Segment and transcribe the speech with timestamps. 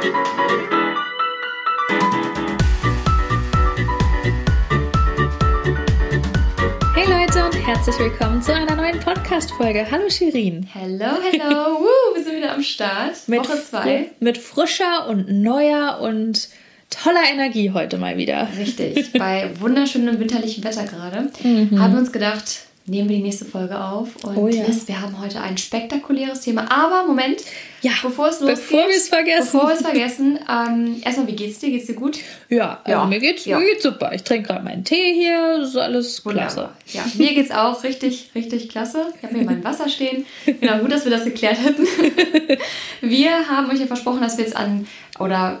[0.00, 0.06] Hey
[7.08, 9.86] Leute und herzlich willkommen zu einer neuen Podcast-Folge.
[9.90, 10.66] Hallo Shirin.
[10.72, 11.80] Hello, hello.
[11.80, 13.14] Woo, wir sind wieder am Start.
[13.26, 14.10] Mit Woche zwei.
[14.20, 16.48] Mit frischer und neuer und
[16.90, 18.48] toller Energie heute mal wieder.
[18.56, 19.12] Richtig.
[19.18, 21.80] Bei wunderschönem winterlichem Wetter gerade Mhm.
[21.80, 24.08] haben wir uns gedacht, nehmen wir die nächste Folge auf.
[24.24, 24.64] Und Oh ja.
[24.66, 26.70] Liz, wir haben heute ein spektakuläres Thema.
[26.70, 27.42] Aber Moment,
[27.80, 29.50] Ja, bevor es losgeht, bevor wir es vergessen.
[29.52, 31.70] Bevor wir es vergessen, ähm, erstmal, wie geht's dir?
[31.70, 32.18] Geht's dir gut?
[32.48, 32.96] Ja, Ja.
[32.98, 33.58] Also mir, geht's, Ja.
[33.58, 34.10] mir geht's super.
[34.14, 35.58] Ich trinke gerade meinen Tee hier.
[35.58, 36.56] Das ist alles klasse.
[36.56, 36.76] Wunderbar.
[36.92, 39.06] Ja, mir geht's auch richtig, richtig klasse.
[39.18, 40.26] Ich habe hier mein Wasser stehen.
[40.46, 41.86] Genau, gut, dass wir das geklärt hätten.
[43.00, 44.86] Wir haben euch ja versprochen, dass wir jetzt an,
[45.18, 45.60] oder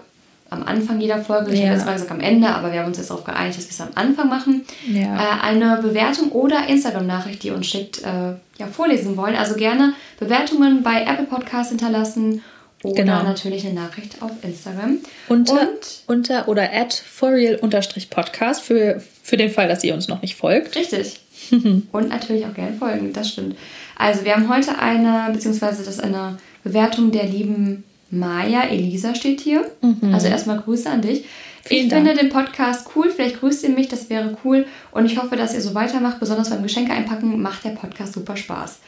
[0.50, 1.66] am Anfang jeder Folge, ich Ja.
[1.66, 3.70] hätte jetzt mal gesagt am Ende, aber wir haben uns jetzt darauf geeinigt, dass wir
[3.70, 5.14] es am Anfang machen, Ja.
[5.16, 9.36] äh, eine Bewertung oder Instagram-Nachricht, die ihr uns schickt, äh, ja, vorlesen wollen.
[9.36, 12.42] Also gerne Bewertungen bei Apple Podcasts hinterlassen
[12.82, 13.22] oder Genau.
[13.24, 14.98] natürlich eine Nachricht auf Instagram.
[15.28, 15.68] Unter, Und
[16.06, 20.76] unter oder at forreal-podcast für, für den Fall, dass ihr uns noch nicht folgt.
[20.76, 21.20] Richtig.
[21.92, 23.56] Und natürlich auch gerne folgen, das stimmt.
[23.96, 28.62] Also wir haben heute eine, beziehungsweise das ist eine Bewertung der lieben Maya.
[28.62, 29.70] Elisa steht hier.
[30.12, 31.20] Also erstmal Grüße an dich.
[31.20, 31.24] Mhm.
[31.64, 32.06] Vielen ich Dank.
[32.06, 34.64] finde den Podcast cool, vielleicht grüßt ihr mich, das wäre cool.
[34.90, 38.36] Und ich hoffe, dass ihr so weitermacht, besonders beim Geschenke einpacken, macht der Podcast super
[38.38, 38.78] Spaß.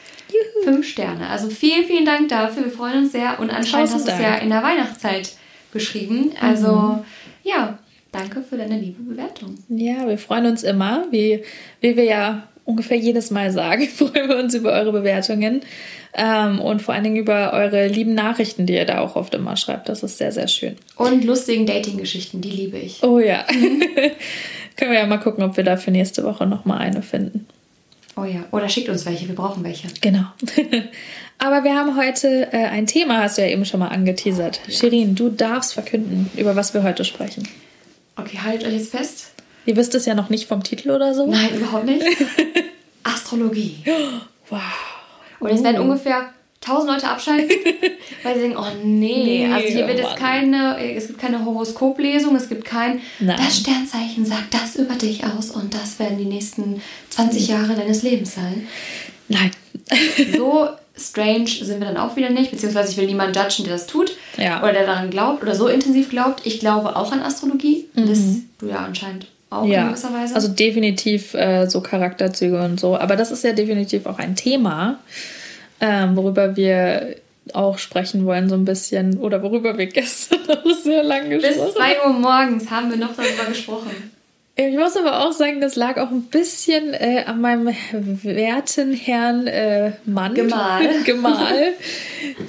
[0.63, 1.27] Fünf Sterne.
[1.27, 2.63] Also vielen, vielen Dank dafür.
[2.63, 3.39] Wir freuen uns sehr.
[3.39, 5.33] Und anscheinend Tausend hast du es ja in der Weihnachtszeit
[5.73, 6.31] geschrieben.
[6.41, 6.99] Also Mhm.
[7.43, 7.77] ja,
[8.11, 9.55] danke für deine liebe Bewertung.
[9.69, 11.43] Ja, wir freuen uns immer, wie,
[11.81, 15.61] wie wir ja ungefähr jedes Mal sagen, freuen wir uns über eure Bewertungen
[16.13, 19.55] ähm, und vor allen Dingen über eure lieben Nachrichten, die ihr da auch oft immer
[19.55, 19.89] schreibt.
[19.89, 20.75] Das ist sehr, sehr schön.
[20.95, 23.03] Und lustigen Dating-Geschichten, die liebe ich.
[23.03, 23.45] Oh ja.
[24.77, 27.45] Können wir ja mal gucken, ob wir da für nächste Woche nochmal eine finden.
[28.17, 29.87] Oh ja, oder schickt uns welche, wir brauchen welche.
[30.01, 30.25] Genau.
[31.37, 34.59] Aber wir haben heute äh, ein Thema, hast du ja eben schon mal angeteasert.
[34.69, 37.47] Shirin, du darfst verkünden, über was wir heute sprechen.
[38.15, 39.30] Okay, haltet euch jetzt fest.
[39.65, 41.27] Ihr wisst es ja noch nicht vom Titel oder so.
[41.27, 42.03] Nein, überhaupt nicht.
[43.03, 43.77] Astrologie.
[44.49, 44.59] Wow.
[45.39, 46.29] Und jetzt werden ungefähr
[46.63, 47.49] 1000 Leute abschalten,
[48.23, 51.43] weil sie denken, oh nee, Nee, also hier oh wird jetzt keine, es gibt keine
[51.43, 53.37] Horoskoplesung, es gibt kein, Nein.
[53.37, 58.03] das Sternzeichen sagt das über dich aus und das werden die nächsten 20 Jahre deines
[58.03, 58.67] Lebens sein.
[59.27, 59.51] Nein.
[60.37, 63.87] So strange sind wir dann auch wieder nicht, beziehungsweise ich will niemanden judgen, der das
[63.87, 64.61] tut Ja.
[64.61, 66.45] oder der daran glaubt oder so intensiv glaubt.
[66.45, 68.19] Ich glaube auch an Astrologie, das
[68.59, 70.33] du ja anscheinend auch in ja, gewisser Weise.
[70.33, 72.97] also definitiv äh, so Charakterzüge und so.
[72.97, 74.99] Aber das ist ja definitiv auch ein Thema,
[75.79, 77.17] ähm, worüber wir
[77.53, 79.17] auch sprechen wollen, so ein bisschen.
[79.17, 83.15] Oder worüber wir gestern auch sehr lange Bis gesprochen 2 Uhr morgens haben wir noch
[83.15, 83.91] darüber gesprochen.
[84.55, 87.73] Ich muss aber auch sagen, das lag auch ein bisschen äh, an meinem
[88.23, 90.33] werten Herrn äh, Mann.
[90.33, 90.87] Gemahl.
[91.05, 91.73] Gemahl,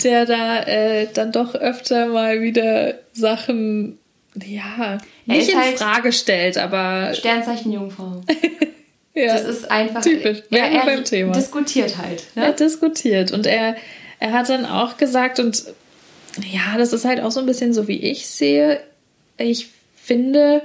[0.03, 3.99] der da äh, dann doch öfter mal wieder Sachen,
[4.35, 8.23] ja, Er nicht in halt- Frage stellt, aber Sternzeichen Jungfrau.
[9.15, 10.03] ja, Das ist einfach.
[10.03, 10.43] typisch.
[10.51, 11.33] Wir Er, er beim Thema.
[11.33, 12.25] diskutiert halt.
[12.35, 12.55] er Ne?
[12.55, 13.77] diskutiert und er,
[14.21, 15.65] er hat dann auch gesagt, und
[16.51, 18.81] ja, das ist halt auch so ein bisschen so, wie ich sehe.
[19.37, 20.63] Ich finde,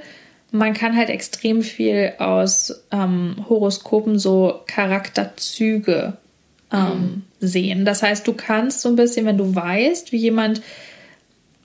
[0.50, 6.14] man kann halt extrem viel aus ähm, Horoskopen so Charakterzüge
[6.72, 7.84] ähm, sehen.
[7.84, 10.62] Das heißt, du kannst so ein bisschen, wenn du weißt, wie jemand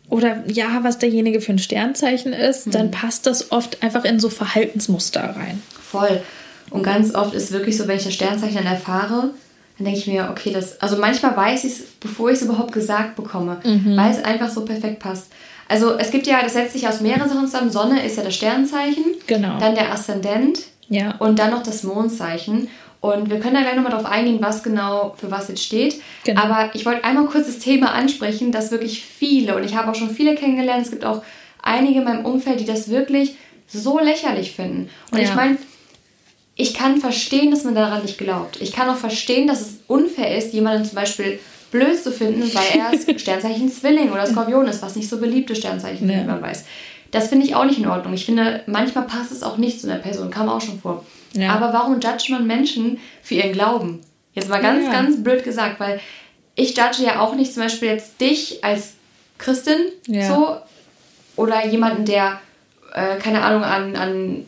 [0.09, 4.30] oder ja, was derjenige für ein Sternzeichen ist, dann passt das oft einfach in so
[4.30, 5.62] Verhaltensmuster rein.
[5.81, 6.22] Voll.
[6.69, 9.31] Und ganz oft ist wirklich so, wenn ich das Sternzeichen dann erfahre,
[9.78, 10.80] dann denke ich mir, okay, das.
[10.81, 13.97] Also manchmal weiß ich es, bevor ich es überhaupt gesagt bekomme, Mhm.
[13.97, 15.28] weil es einfach so perfekt passt.
[15.68, 17.72] Also es gibt ja, das setzt sich aus mehreren Sachen zusammen.
[17.72, 19.03] Sonne ist ja das Sternzeichen.
[19.28, 19.58] Genau.
[19.59, 20.59] Dann der Aszendent.
[20.90, 21.16] Ja.
[21.20, 22.68] Und dann noch das Mondzeichen.
[23.03, 26.00] Und wir können da gleich nochmal drauf eingehen, was genau für was jetzt steht.
[26.24, 26.41] Genau.
[26.41, 29.96] Aber ich wollte einmal kurz das Thema ansprechen, dass wirklich viele, und ich habe auch
[29.96, 31.22] schon viele kennengelernt, es gibt auch
[31.62, 33.36] einige in meinem Umfeld, die das wirklich
[33.68, 34.90] so lächerlich finden.
[35.12, 35.25] Und Ja.
[35.25, 35.58] ich meine,
[36.56, 38.62] ich kann verstehen, dass man daran nicht glaubt.
[38.62, 41.40] Ich kann auch verstehen, dass es unfair ist, jemanden zum Beispiel
[41.72, 46.08] blöd zu finden, weil er Sternzeichen Zwilling oder Skorpion ist, was nicht so beliebte Sternzeichen
[46.08, 46.23] sind, Ja.
[46.23, 46.64] wie man weiß.
[47.13, 48.13] Das finde ich auch nicht in Ordnung.
[48.13, 51.05] Ich finde, manchmal passt es auch nicht zu einer Person, kam auch schon vor.
[51.33, 51.53] Ja.
[51.53, 54.01] Aber warum judgt man Menschen für ihren Glauben?
[54.33, 54.91] Jetzt mal ganz, Ja.
[54.91, 55.99] ganz blöd gesagt, weil
[56.55, 58.93] ich judge ja auch nicht zum Beispiel jetzt dich als
[59.37, 59.77] Christin
[60.07, 60.27] Ja.
[60.27, 60.57] so
[61.35, 62.39] oder jemanden, der,
[62.93, 64.45] äh, keine Ahnung, an, an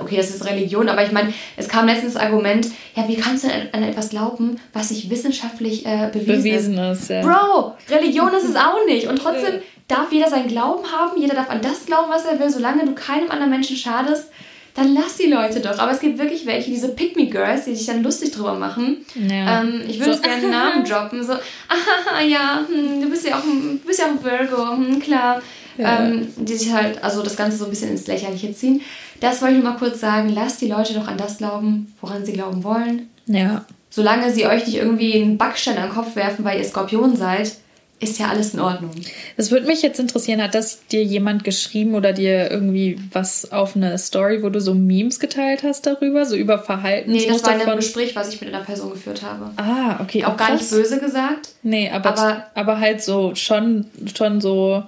[0.00, 3.44] okay, das ist Religion, aber ich meine, es kam letztens das Argument, ja, wie kannst
[3.44, 7.02] du an, an etwas glauben, was nicht wissenschaftlich äh, bewiesen, Bewiesen ist?
[7.02, 7.22] ist, ja.
[7.22, 9.08] Bro, Religion ist es auch nicht.
[9.08, 12.50] Und trotzdem darf jeder seinen Glauben haben, jeder darf an das glauben, was er will,
[12.50, 14.28] solange du keinem anderen Menschen schadest,
[14.74, 15.78] dann lass die Leute doch.
[15.78, 19.04] Aber es gibt wirklich welche, diese Pick-Me-Girls, die sich dann lustig drüber machen.
[19.14, 19.60] Ja.
[19.60, 21.22] Ähm, ich würde So, gerne einen Namen droppen.
[21.24, 24.76] So, ah, ja, hm, du bist ja auch ein, du bist ja auch ein Virgo,
[24.76, 25.42] hm, klar.
[25.76, 26.04] ja.
[26.04, 28.80] ähm, die sich halt, also das Ganze so ein bisschen ins Lächerliche ziehen.
[29.22, 30.30] Das wollte ich nur mal kurz sagen.
[30.30, 33.08] Lasst die Leute doch an das glauben, woran sie glauben wollen.
[33.26, 33.64] Ja.
[33.88, 37.52] Solange sie euch nicht irgendwie einen Backstein am Kopf werfen, weil ihr Skorpion seid,
[38.00, 38.90] ist ja alles in Ordnung.
[39.36, 43.76] Das würde mich jetzt interessieren, hat das dir jemand geschrieben oder dir irgendwie was auf
[43.76, 47.12] eine Story, wo du so Memes geteilt hast darüber, so über Verhalten?
[47.12, 49.52] Nee, das war in einem Gespräch, was ich mit einer Person geführt habe.
[49.56, 50.24] Ah, okay.
[50.24, 51.50] Auch, gar nicht böse gesagt.
[51.62, 53.86] Nee, aber, aber, aber halt so schon,
[54.16, 54.82] schon so,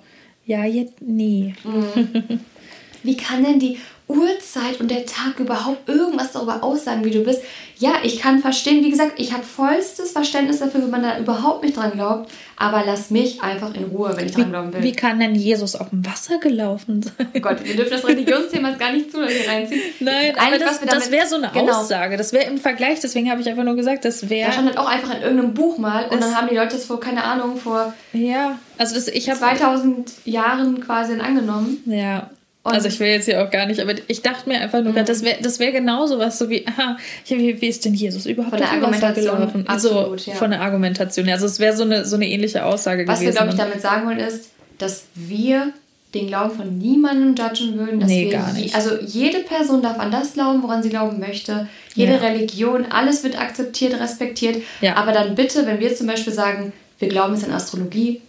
[0.44, 1.54] ja, jetzt nie.
[1.62, 2.40] Mhm.
[3.04, 7.40] Wie kann denn die Uhrzeit und der Tag überhaupt irgendwas darüber aussagen, wie du bist.
[7.78, 11.64] Ja, ich kann verstehen, wie gesagt, ich habe vollstes Verständnis dafür, wenn man da überhaupt
[11.64, 14.82] nicht dran glaubt, aber lass mich einfach in Ruhe, wenn ich dran glauben will.
[14.82, 17.28] Wie kann denn Jesus auf dem Wasser gelaufen sein?
[17.34, 19.80] Oh Gott, wir dürfen das Religionsthema gar nicht zu hier reinziehen.
[20.00, 21.72] Nein, aber das, das wäre so eine genau.
[21.72, 22.18] Aussage.
[22.18, 24.48] Das wäre im Vergleich, deswegen habe ich einfach nur gesagt, das wäre...
[24.48, 26.84] Da stand halt auch einfach in irgendeinem Buch mal und dann haben die Leute das
[26.84, 27.94] vor, keine Ahnung, vor...
[28.12, 29.38] Ja, also das, ich habe...
[29.38, 31.82] 2000 Jahren quasi angenommen.
[31.86, 32.30] Ja,
[32.64, 34.94] und also ich will jetzt hier auch gar nicht, aber ich dachte mir einfach nur,
[34.94, 35.05] mhm.
[35.05, 36.96] das wäre das wär genau sowas, so wie, aha,
[37.28, 39.66] wie, wie ist denn Jesus überhaupt von der Argumentation?
[39.66, 40.37] Absolut, so, ja.
[40.37, 43.37] Von der Argumentation, also es wäre so eine, so eine ähnliche Aussage Was gewesen.
[43.37, 45.75] Was wir, glaube ich, damit sagen wollen, ist, dass wir
[46.14, 48.00] den Glauben von niemandem judgen würden.
[48.00, 48.75] Dass nee, wir gar nicht.
[48.75, 51.69] Also jede Person darf an das glauben, woran sie glauben möchte.
[51.94, 52.19] Jede ja.
[52.19, 54.62] Religion, alles wird akzeptiert, respektiert.
[54.81, 54.96] Ja.
[54.96, 58.22] Aber dann bitte, wenn wir zum Beispiel sagen, wir glauben es an Astrologie,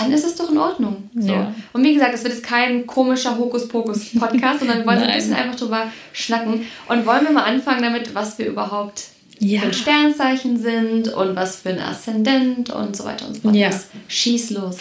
[0.00, 1.10] dann ist es doch in Ordnung.
[1.14, 1.32] So.
[1.32, 1.54] Ja.
[1.72, 5.56] Und wie gesagt, das wird jetzt kein komischer Hokuspokus-Podcast, sondern wir wollen ein bisschen einfach
[5.56, 6.66] drüber schnacken.
[6.88, 9.04] Und wollen wir mal anfangen damit, was wir überhaupt
[9.38, 9.60] ja.
[9.60, 13.54] für ein Sternzeichen sind und was für ein Aszendent und so weiter und so fort.
[13.54, 13.70] Ja.
[14.08, 14.78] Schieß los.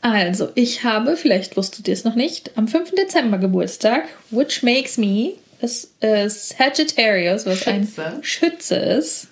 [0.00, 2.90] Also, ich habe, vielleicht wusstet ihr es noch nicht, am 5.
[2.90, 5.32] Dezember Geburtstag, which makes me
[5.62, 5.66] a,
[6.06, 8.04] a Sagittarius, was Schütze.
[8.04, 9.28] ein Schütze ist.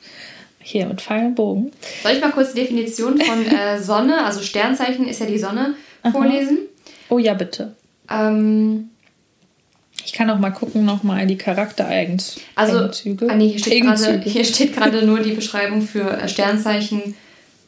[0.63, 1.73] Hier mit und Bogen.
[2.03, 5.75] Soll ich mal kurz die Definition von äh, Sonne, also Sternzeichen ist ja die Sonne,
[6.11, 6.59] vorlesen?
[7.09, 7.75] Oh ja, bitte.
[8.11, 8.91] Ähm,
[10.05, 12.45] ich kann auch mal gucken, nochmal die Charaktereigenzüge.
[12.55, 12.79] Also,
[13.29, 13.57] ah, nee,
[14.25, 17.15] hier steht gerade nur die Beschreibung für äh, Sternzeichen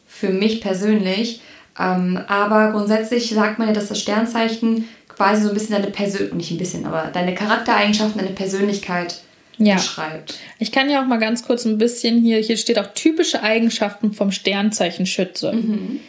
[0.07, 1.41] für mich persönlich.
[1.79, 6.37] Ähm, aber grundsätzlich sagt man ja, dass das Sternzeichen quasi so ein bisschen deine Persönlichkeit,
[6.37, 9.23] nicht ein bisschen, aber deine Charaktereigenschaften, deine Persönlichkeit
[9.59, 9.75] ja.
[9.75, 10.39] beschreibt.
[10.59, 14.13] Ich kann ja auch mal ganz kurz ein bisschen hier, hier steht auch typische Eigenschaften
[14.13, 15.53] vom Sternzeichen Schütze.
[15.53, 16.01] Mhm.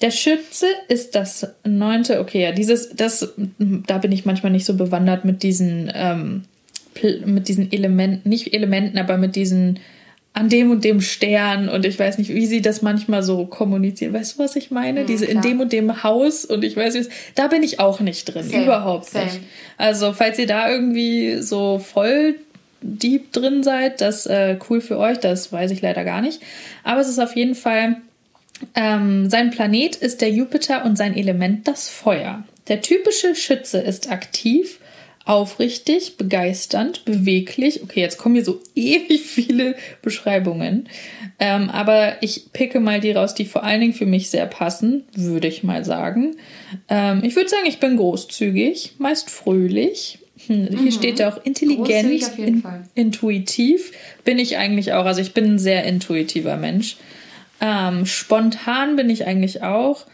[0.00, 4.74] Der Schütze ist das neunte, okay, ja, dieses, das, da bin ich manchmal nicht so
[4.74, 6.44] bewandert mit diesen, ähm,
[7.24, 9.78] mit diesen Elementen, nicht Elementen, aber mit diesen
[10.32, 14.12] an dem und dem Stern und ich weiß nicht, wie sie das manchmal so kommunizieren.
[14.12, 15.02] Weißt du, was ich meine?
[15.02, 15.44] Mhm, Diese klar.
[15.44, 18.44] in dem und dem Haus und ich weiß nicht, da bin ich auch nicht drin,
[18.44, 19.24] same, überhaupt same.
[19.24, 19.40] nicht.
[19.76, 22.36] Also, falls ihr da irgendwie so voll
[22.82, 26.40] deep drin seid, das äh, cool für euch, das weiß ich leider gar nicht.
[26.84, 27.96] Aber es ist auf jeden Fall,
[28.74, 32.44] ähm, sein Planet ist der Jupiter und sein Element das Feuer.
[32.68, 34.78] Der typische Schütze ist aktiv,
[35.24, 37.82] aufrichtig, begeisternd, beweglich.
[37.82, 40.88] Okay, jetzt kommen hier so ewig viele Beschreibungen.
[41.38, 45.04] Ähm, aber ich picke mal die raus, die vor allen Dingen für mich sehr passen,
[45.14, 46.36] würde ich mal sagen.
[46.88, 50.90] Ähm, ich würde sagen, ich bin großzügig, meist fröhlich, hm, hier mhm.
[50.92, 52.62] steht ja auch intelligent, in,
[52.94, 53.92] intuitiv.
[54.24, 55.04] Bin ich eigentlich auch.
[55.04, 56.96] Also ich bin ein sehr intuitiver Mensch.
[57.60, 60.06] Ähm, spontan bin ich eigentlich auch.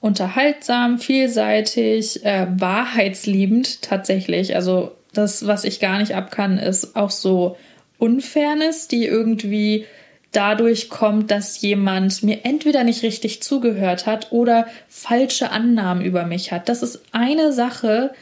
[0.00, 4.54] Unterhaltsam, vielseitig, äh, wahrheitsliebend tatsächlich.
[4.54, 7.56] Also das, was ich gar nicht abkann, ist auch so
[7.98, 9.86] Unfairness, die irgendwie
[10.32, 16.52] dadurch kommt, dass jemand mir entweder nicht richtig zugehört hat oder falsche Annahmen über mich
[16.52, 16.68] hat.
[16.68, 18.12] Das ist eine Sache,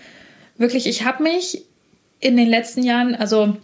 [0.56, 1.64] wirklich, ich habe mich
[2.20, 3.56] in den letzten Jahren, also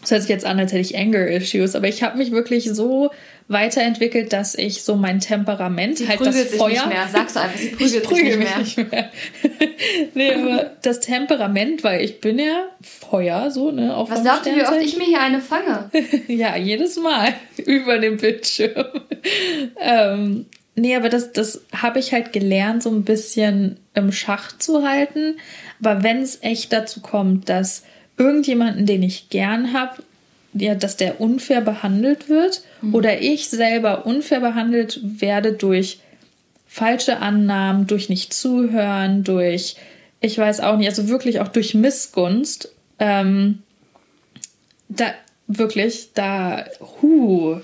[0.00, 3.10] das hört sich jetzt an, als hätte ich Anger-Issues, aber ich habe mich wirklich so
[3.48, 6.70] weiterentwickelt, dass ich so mein Temperament, sie halt das Feuer.
[6.70, 7.08] Nicht mehr.
[7.10, 8.58] Sagst du einfach, sie prügelt ich prügel nicht mehr.
[8.58, 9.10] Nicht mehr.
[10.14, 13.94] nee, aber das Temperament, weil ich bin ja Feuer, so, ne?
[13.96, 15.90] Auf Was glaubt ihr, wie oft ich mir hier eine fange?
[16.28, 17.34] ja, jedes Mal
[17.64, 18.86] über dem Bildschirm.
[19.80, 24.86] ähm, nee, aber das, das habe ich halt gelernt, so ein bisschen im Schach zu
[24.86, 25.36] halten.
[25.82, 27.84] Aber wenn es echt dazu kommt, dass
[28.16, 30.02] irgendjemanden, den ich gern habe,
[30.54, 32.94] ja, dass der unfair behandelt wird mhm.
[32.94, 35.98] oder ich selber unfair behandelt werde durch
[36.66, 39.76] falsche Annahmen, durch nicht zuhören, durch,
[40.20, 43.62] ich weiß auch nicht, also wirklich auch durch Missgunst, ähm,
[44.88, 45.06] da
[45.46, 46.64] wirklich, da,
[47.02, 47.60] huh,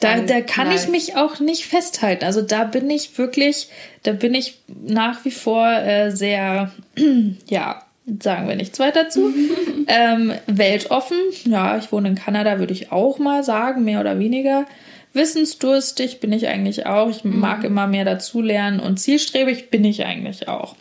[0.00, 0.84] da, da kann nice.
[0.84, 2.24] ich mich auch nicht festhalten.
[2.24, 3.68] Also da bin ich wirklich,
[4.02, 6.72] da bin ich nach wie vor äh, sehr,
[7.48, 7.82] ja,
[8.20, 9.32] sagen wir nichts weiter zu.
[9.86, 14.66] ähm, weltoffen, ja, ich wohne in Kanada, würde ich auch mal sagen, mehr oder weniger.
[15.12, 17.10] Wissensdurstig bin ich eigentlich auch.
[17.10, 17.64] Ich mag mhm.
[17.66, 20.76] immer mehr dazulernen und zielstrebig bin ich eigentlich auch.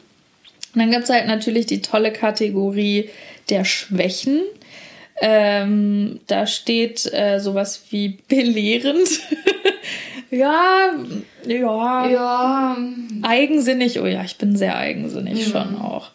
[0.73, 3.09] Und dann gibt es halt natürlich die tolle Kategorie
[3.49, 4.41] der Schwächen.
[5.21, 9.09] Ähm, da steht äh, sowas wie belehrend.
[10.31, 10.93] ja,
[11.45, 12.07] ja.
[12.07, 12.77] Ja.
[13.23, 13.99] Eigensinnig.
[13.99, 15.51] Oh ja, ich bin sehr eigensinnig mhm.
[15.51, 16.11] schon auch.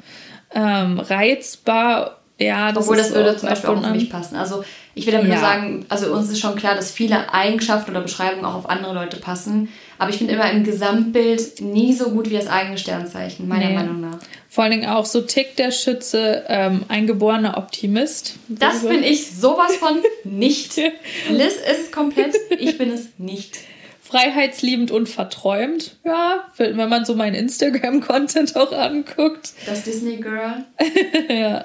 [0.54, 2.18] Ähm, reizbar.
[2.38, 4.36] Ja, das Obwohl das würde zum Beispiel auch auf mich passen.
[4.36, 5.34] Also ich will damit ja.
[5.34, 8.92] nur sagen, also uns ist schon klar, dass viele Eigenschaften oder Beschreibungen auch auf andere
[8.92, 9.68] Leute passen.
[9.98, 13.74] Aber ich finde immer im Gesamtbild nie so gut wie das eigene Sternzeichen, meiner nee.
[13.74, 14.18] Meinung nach.
[14.54, 18.36] Vor allen Dingen auch so tickt der Schütze, ähm, ein geborener Optimist.
[18.46, 20.76] Das bin ich sowas von nicht.
[21.28, 23.58] Liz ist es komplett, ich bin es nicht.
[24.00, 25.96] Freiheitsliebend und verträumt.
[26.04, 29.54] Ja, wenn man so meinen Instagram-Content auch anguckt.
[29.66, 30.64] Das Disney Girl.
[31.28, 31.64] ja.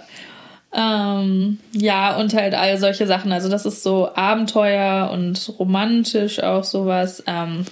[0.74, 3.32] Ähm, ja, und halt all solche Sachen.
[3.32, 7.24] Also das ist so Abenteuer und romantisch auch sowas.
[7.28, 7.66] Ähm,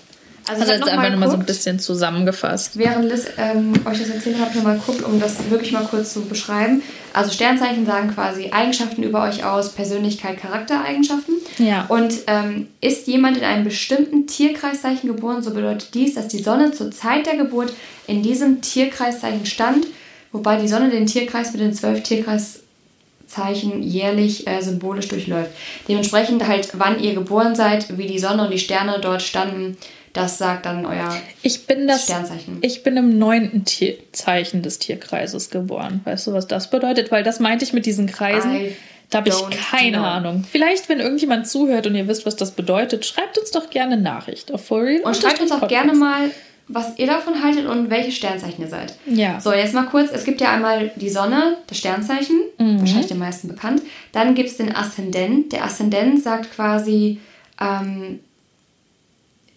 [0.49, 2.77] also, also jetzt einfach nochmal so ein bisschen zusammengefasst.
[2.77, 6.21] Während Liz ähm, euch das erzählt hat, nochmal geguckt, um das wirklich mal kurz zu
[6.21, 6.81] beschreiben.
[7.13, 11.35] Also Sternzeichen sagen quasi Eigenschaften über euch aus, Persönlichkeit, Charaktereigenschaften.
[11.57, 11.85] Ja.
[11.87, 16.71] Und ähm, ist jemand in einem bestimmten Tierkreiszeichen geboren, so bedeutet dies, dass die Sonne
[16.71, 17.73] zur Zeit der Geburt
[18.05, 19.87] in diesem Tierkreiszeichen stand,
[20.31, 25.51] wobei die Sonne den Tierkreis mit den zwölf Tierkreiszeichen jährlich äh, symbolisch durchläuft.
[25.87, 29.77] Dementsprechend halt, wann ihr geboren seid, wie die Sonne und die Sterne dort standen,
[30.17, 32.57] das sagt dann euer ich bin das, Sternzeichen.
[32.61, 36.01] Ich bin im neunten Tierzeichen des Tierkreises geboren.
[36.03, 37.11] Weißt du, was das bedeutet?
[37.11, 38.55] Weil das meinte ich mit diesen Kreisen.
[38.55, 38.75] I
[39.09, 40.05] da habe ich keine know.
[40.05, 40.43] Ahnung.
[40.49, 44.01] Vielleicht, wenn irgendjemand zuhört und ihr wisst, was das bedeutet, schreibt uns doch gerne eine
[44.01, 45.01] Nachricht auf For Real.
[45.01, 45.85] Und schreibt uns auch Podcast.
[45.85, 46.31] gerne mal,
[46.67, 48.95] was ihr davon haltet und welche Sternzeichen ihr seid.
[49.05, 49.39] Ja.
[49.39, 50.11] So, jetzt mal kurz.
[50.11, 52.81] Es gibt ja einmal die Sonne, das Sternzeichen, mhm.
[52.81, 53.81] wahrscheinlich den meisten bekannt.
[54.11, 55.53] Dann gibt es den Aszendent.
[55.53, 57.19] Der Aszendent sagt quasi,
[57.61, 58.19] ähm,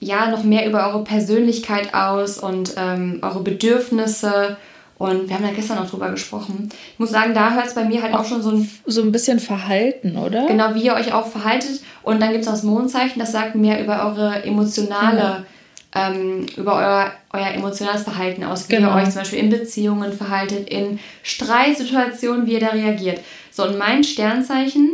[0.01, 4.57] ja noch mehr über eure Persönlichkeit aus und ähm, eure Bedürfnisse.
[4.99, 6.69] Und wir haben ja gestern auch drüber gesprochen.
[6.93, 8.71] Ich muss sagen, da hört es bei mir halt auch, auch, schon so ein...
[8.85, 10.47] So ein bisschen Verhalten, oder?
[10.47, 11.81] Genau, wie ihr euch auch verhaltet.
[12.03, 15.21] Und dann gibt es das Mondzeichen, das sagt mehr über eure emotionale...
[15.21, 15.45] Ja.
[15.93, 18.91] Ähm, über euer, euer emotionales Verhalten aus, wie genau.
[18.91, 23.21] ihr euch zum Beispiel in Beziehungen verhaltet, in Streitsituationen, wie ihr da reagiert.
[23.51, 24.89] So, und mein Sternzeichen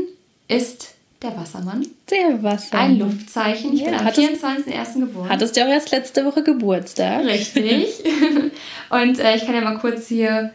[0.49, 0.96] ist
[1.26, 1.87] der Wassermann.
[2.11, 2.90] Der Wassermann.
[2.90, 3.75] Ein Luftzeichen.
[3.75, 5.00] Ich ja, bin am 24.01.
[5.00, 5.28] geboren.
[5.28, 7.25] Hattest du auch erst letzte Woche Geburtstag?
[7.25, 7.87] Richtig.
[8.90, 10.52] Und äh, ich kann ja mal kurz hier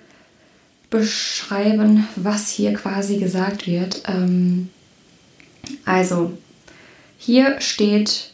[0.89, 4.03] beschreiben, was hier quasi gesagt wird.
[4.07, 4.69] Ähm,
[5.85, 6.33] also,
[7.17, 8.31] hier steht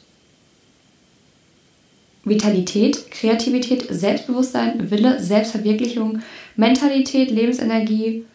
[2.23, 6.19] Vitalität, Kreativität, Selbstbewusstsein, Wille, Selbstverwirklichung,
[6.55, 8.25] Mentalität, Lebensenergie,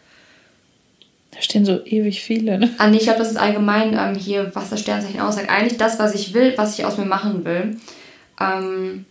[1.33, 2.59] da stehen so ewig viele.
[2.59, 2.69] Ne?
[2.77, 5.49] Ah, nee, ich glaube, das ist allgemein ähm, hier, was das Sternzeichen aussagt.
[5.49, 7.77] Eigentlich das, was ich will, was ich aus mir machen will.
[8.39, 9.05] Ähm,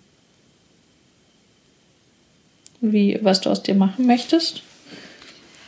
[2.80, 4.62] Wie, was du aus dir machen möchtest?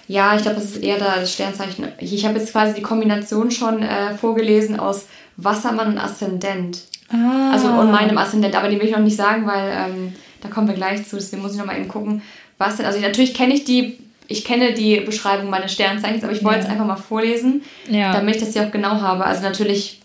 [0.07, 1.89] Ja, ich glaube, das ist eher da das Sternzeichen.
[1.99, 5.07] Ich habe jetzt quasi die Kombination schon äh, vorgelesen aus
[5.37, 6.83] Wassermann und Aszendent.
[7.09, 7.53] Ah.
[7.53, 10.69] Also und meinem Aszendent, aber den will ich noch nicht sagen, weil ähm, da kommen
[10.69, 11.17] wir gleich zu.
[11.17, 12.23] Deswegen muss ich noch mal eben gucken,
[12.59, 12.87] was denn.
[12.87, 16.64] Also natürlich kenne ich die ich kenne die Beschreibung meines Sternzeichens, aber ich wollte ja.
[16.64, 18.12] es einfach mal vorlesen, ja.
[18.12, 19.25] damit ich das ja auch genau habe.
[19.25, 20.00] Also natürlich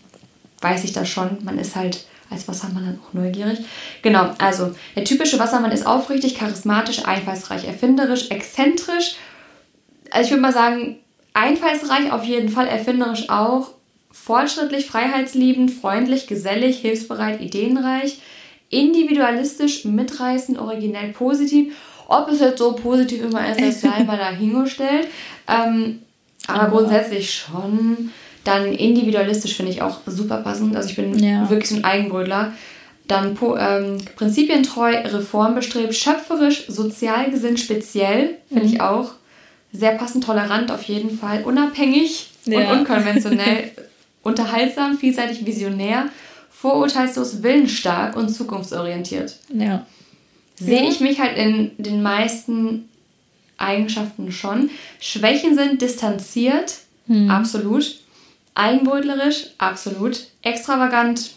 [0.60, 1.38] weiß ich das schon.
[1.42, 3.58] Man ist halt als Wassermann dann auch neugierig.
[4.02, 9.16] Genau, also der typische Wassermann ist aufrichtig, charismatisch, einfallsreich, erfinderisch, exzentrisch.
[10.10, 10.98] Also ich würde mal sagen,
[11.34, 13.70] einfallsreich auf jeden Fall, erfinderisch auch,
[14.12, 18.20] fortschrittlich, freiheitsliebend, freundlich, gesellig, hilfsbereit, ideenreich,
[18.68, 21.74] individualistisch, mitreißend, originell, positiv
[22.10, 25.06] ob es jetzt so positiv immer ist, das sei mal dahingestellt.
[25.48, 26.00] Ähm,
[26.46, 28.10] aber, aber grundsätzlich schon.
[28.42, 30.74] Dann individualistisch finde ich auch super passend.
[30.74, 31.48] Also ich bin ja.
[31.48, 32.52] wirklich so ein Eigenbrötler.
[33.06, 38.72] Dann ähm, prinzipientreu, reformbestrebt, schöpferisch, sozial gesinnt, speziell finde mhm.
[38.72, 39.12] ich auch.
[39.72, 42.58] Sehr passend, tolerant auf jeden Fall, unabhängig ja.
[42.58, 43.70] und unkonventionell,
[44.22, 46.06] unterhaltsam, vielseitig, visionär,
[46.50, 49.36] vorurteilslos, willensstark und zukunftsorientiert.
[49.54, 49.86] Ja
[50.60, 52.88] sehe ich mich halt in den meisten
[53.56, 54.70] Eigenschaften schon.
[55.00, 57.30] Schwächen sind distanziert, hm.
[57.30, 57.96] absolut.
[58.54, 60.26] Eigenbrötlerisch, absolut.
[60.42, 61.30] Extravagant,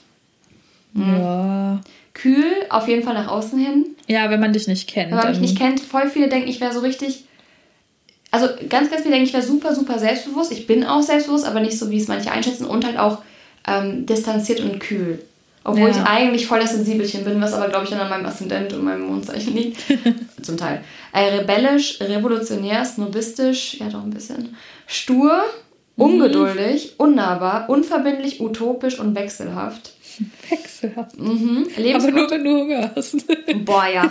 [0.94, 1.18] hm.
[1.18, 1.82] ja.
[2.14, 3.86] Kühl, auf jeden Fall nach außen hin.
[4.08, 5.12] Ja, wenn man dich nicht kennt.
[5.12, 7.26] Wenn man mich nicht kennt, voll viele denken, ich wäre so richtig.
[8.30, 10.52] Also ganz, ganz viele denken, ich wäre super, super selbstbewusst.
[10.52, 12.66] Ich bin auch selbstbewusst, aber nicht so, wie es manche einschätzen.
[12.66, 13.20] Und halt auch
[13.68, 15.24] ähm, distanziert und kühl.
[15.64, 15.92] Obwohl ja.
[15.92, 18.84] ich eigentlich voll das Sensibelchen bin, was aber, glaube ich, dann an meinem Aszendent und
[18.84, 19.82] meinem Mondzeichen liegt.
[20.42, 20.84] Zum Teil.
[21.14, 24.58] Äh, rebellisch, revolutionär, snobistisch, ja doch ein bisschen.
[24.88, 25.44] Stur,
[25.96, 26.04] mhm.
[26.04, 29.94] ungeduldig, unnahbar, unverbindlich, utopisch und wechselhaft.
[30.50, 31.18] Wechselhaft.
[31.18, 31.68] Mhm.
[31.96, 33.16] Aber nur, wenn du Hunger hast.
[33.66, 34.10] Boah, ja.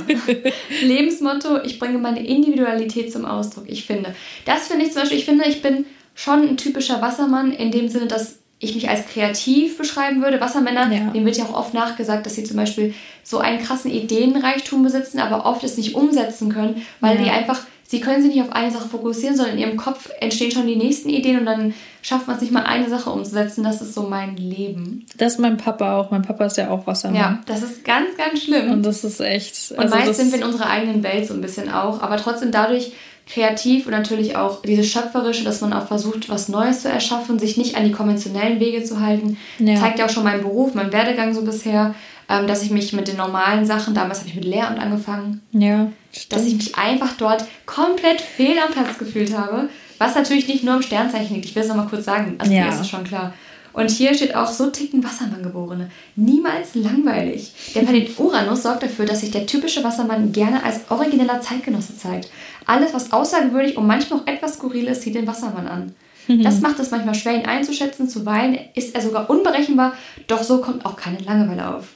[0.82, 3.64] Lebensmotto, ich bringe meine Individualität zum Ausdruck.
[3.68, 7.52] Ich finde, das finde ich zum Beispiel, ich finde, ich bin schon ein typischer Wassermann
[7.52, 10.40] in dem Sinne, dass ich mich als kreativ beschreiben würde.
[10.40, 11.10] Wassermänner, ja.
[11.10, 15.18] denen wird ja auch oft nachgesagt, dass sie zum Beispiel so einen krassen Ideenreichtum besitzen,
[15.18, 17.24] aber oft es nicht umsetzen können, weil ja.
[17.24, 20.52] die einfach, sie können sich nicht auf eine Sache fokussieren, sondern in ihrem Kopf entstehen
[20.52, 23.64] schon die nächsten Ideen und dann schafft man es nicht mal eine Sache umzusetzen.
[23.64, 25.06] Das ist so mein Leben.
[25.16, 26.12] Das ist mein Papa auch.
[26.12, 27.20] Mein Papa ist ja auch Wassermann.
[27.20, 28.70] Ja, das ist ganz, ganz schlimm.
[28.70, 29.72] Und das ist echt.
[29.76, 32.52] Also und meist sind wir in unserer eigenen Welt so ein bisschen auch, aber trotzdem
[32.52, 32.92] dadurch
[33.26, 37.56] kreativ und natürlich auch dieses Schöpferische, dass man auch versucht, was Neues zu erschaffen, sich
[37.56, 39.38] nicht an die konventionellen Wege zu halten.
[39.58, 39.76] Ja.
[39.76, 41.94] Zeigt ja auch schon mein Beruf, mein Werdegang so bisher,
[42.28, 45.88] ähm, dass ich mich mit den normalen Sachen, damals habe ich mit Lehramt angefangen, ja,
[46.28, 49.68] dass ich mich einfach dort komplett fehl am Platz gefühlt habe.
[49.98, 52.64] Was natürlich nicht nur im Sternzeichen liegt, ich will es nochmal kurz sagen, also ja.
[52.64, 53.32] mir ist es schon klar.
[53.72, 55.90] Und hier steht auch, so ticken Wassermann-Geborene.
[56.16, 57.52] Niemals langweilig.
[57.74, 62.30] Der Planet Uranus sorgt dafür, dass sich der typische Wassermann gerne als origineller Zeitgenosse zeigt.
[62.66, 65.94] Alles, was außergewöhnlich und manchmal auch etwas skurril ist, zieht den Wassermann an.
[66.28, 66.42] Mhm.
[66.42, 68.08] Das macht es manchmal schwer, ihn einzuschätzen.
[68.08, 69.94] Zuweilen ist er sogar unberechenbar,
[70.26, 71.88] doch so kommt auch keine Langeweile auf.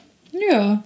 [0.51, 0.83] Ja.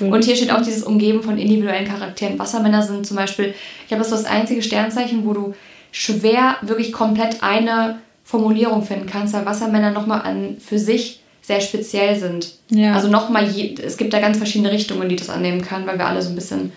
[0.00, 2.38] Und hier steht auch dieses Umgeben von individuellen Charakteren.
[2.38, 5.54] Wassermänner sind zum Beispiel, ich glaube, das ist das einzige Sternzeichen, wo du
[5.90, 7.98] schwer wirklich komplett eine
[8.28, 12.52] Formulierung finden kannst, weil Wassermänner nochmal an für sich sehr speziell sind.
[12.68, 12.94] Ja.
[12.94, 13.48] Also nochmal,
[13.82, 16.34] es gibt da ganz verschiedene Richtungen, die das annehmen kann, weil wir alle so ein
[16.34, 16.70] bisschen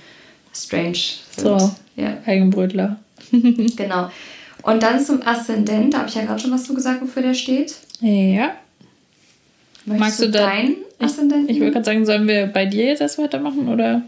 [0.54, 0.94] strange
[1.36, 1.60] sind.
[1.60, 2.18] So, ja.
[2.26, 3.00] Eigenbrötler.
[3.32, 4.10] genau.
[4.64, 7.34] Und dann zum Aszendent, da habe ich ja gerade schon was zu gesagt, wofür der
[7.34, 7.76] steht.
[8.00, 8.52] Ja.
[9.84, 11.50] Möchtest Magst du, deinen Aszendent?
[11.50, 14.04] Ich, ich würde gerade sagen, sollen wir bei dir jetzt erst weitermachen oder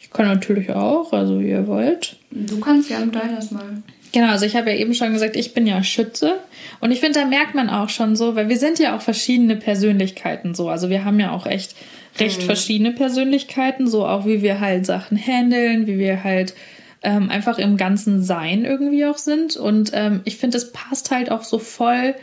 [0.00, 2.16] ich kann natürlich auch, also wie ihr wollt.
[2.32, 3.84] Du kannst ja mit deinem erstmal.
[4.12, 6.38] Genau, also ich habe ja eben schon gesagt, ich bin ja Schütze.
[6.80, 9.56] Und ich finde, da merkt man auch schon so, weil wir sind ja auch verschiedene
[9.56, 10.68] Persönlichkeiten so.
[10.68, 11.74] Also wir haben ja auch echt
[12.18, 12.46] recht mhm.
[12.46, 16.54] verschiedene Persönlichkeiten, so auch wie wir halt Sachen handeln, wie wir halt
[17.02, 19.56] ähm, einfach im ganzen Sein irgendwie auch sind.
[19.56, 22.14] Und ähm, ich finde, es passt halt auch so voll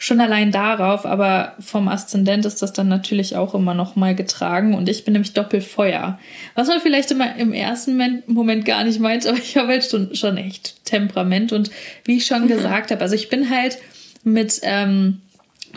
[0.00, 4.74] schon allein darauf, aber vom Aszendent ist das dann natürlich auch immer noch mal getragen
[4.74, 6.20] und ich bin nämlich Doppelfeuer.
[6.54, 10.14] Was man vielleicht immer im ersten Moment gar nicht meint, aber ich habe halt schon,
[10.14, 11.70] schon echt Temperament und
[12.04, 12.48] wie ich schon mhm.
[12.48, 13.78] gesagt habe, also ich bin halt
[14.22, 15.20] mit ähm,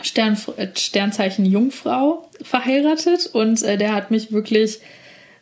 [0.02, 0.38] Stern,
[0.76, 4.78] Sternzeichen Jungfrau verheiratet und äh, der hat mich wirklich,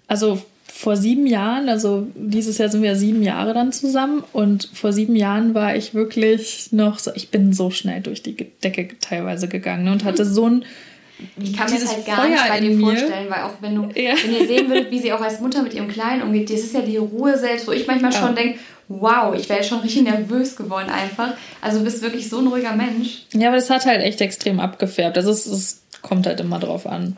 [0.08, 0.42] also
[0.80, 5.14] vor sieben Jahren, also dieses Jahr sind wir sieben Jahre dann zusammen und vor sieben
[5.14, 9.88] Jahren war ich wirklich noch so, ich bin so schnell durch die Decke teilweise gegangen
[9.88, 10.64] und hatte so ein
[11.38, 13.82] ich kann mir das halt gar Feuer nicht bei dir vorstellen, weil auch wenn du,
[13.94, 14.14] ja.
[14.22, 16.72] wenn ihr sehen würdet, wie sie auch als Mutter mit ihrem Kleinen umgeht, das ist
[16.72, 18.18] ja die Ruhe selbst, wo ich manchmal ja.
[18.18, 21.34] schon denke, wow, ich wäre schon richtig nervös geworden einfach.
[21.60, 23.26] Also du bist wirklich so ein ruhiger Mensch.
[23.34, 25.18] Ja, aber das hat halt echt extrem abgefärbt.
[25.18, 27.16] Also es, es kommt halt immer drauf an.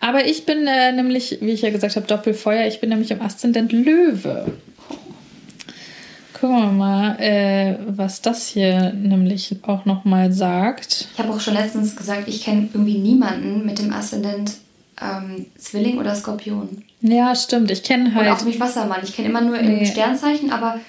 [0.00, 2.66] Aber ich bin äh, nämlich, wie ich ja gesagt habe, Doppelfeuer.
[2.66, 4.52] Ich bin nämlich im Aszendent Löwe.
[6.32, 11.08] Gucken wir mal, äh, was das hier nämlich auch nochmal sagt.
[11.12, 14.54] Ich habe auch schon letztens gesagt, ich kenne irgendwie niemanden mit dem Aszendent
[15.00, 16.82] ähm, Zwilling oder Skorpion.
[17.00, 17.70] Ja, stimmt.
[17.70, 18.26] Ich kenne halt.
[18.26, 19.00] Und auch nicht Wassermann.
[19.02, 19.80] Ich kenne immer nur nee.
[19.80, 20.80] im Sternzeichen, aber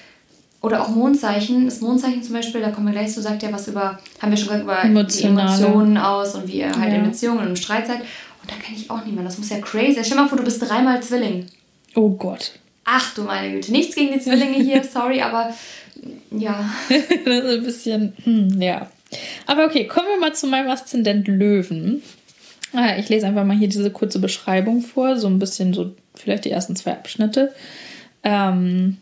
[0.64, 1.66] oder auch Mondzeichen.
[1.66, 4.38] Das Mondzeichen zum Beispiel, da kommen wir gleich zu, sagt ja was über, haben wir
[4.38, 5.58] schon gesagt, über Emotionale.
[5.58, 7.00] die Emotionen aus und wie ihr halt ja.
[7.00, 8.00] in Beziehungen und im Streit seid.
[8.00, 9.26] Und da kenne ich auch niemanden.
[9.26, 10.06] Das muss ja crazy sein.
[10.06, 11.46] Stell dir mal vor, du bist dreimal Zwilling.
[11.96, 12.54] Oh Gott.
[12.86, 13.72] Ach du meine Güte.
[13.72, 15.54] Nichts gegen die Zwillinge hier, sorry, aber
[16.32, 16.70] ja.
[16.90, 18.90] das ist ein bisschen, hm, ja.
[19.46, 22.02] Aber okay, kommen wir mal zu meinem Aszendent Löwen.
[22.74, 26.46] Ah, ich lese einfach mal hier diese kurze Beschreibung vor, so ein bisschen so vielleicht
[26.46, 27.54] die ersten zwei Abschnitte.
[28.24, 28.98] Ähm,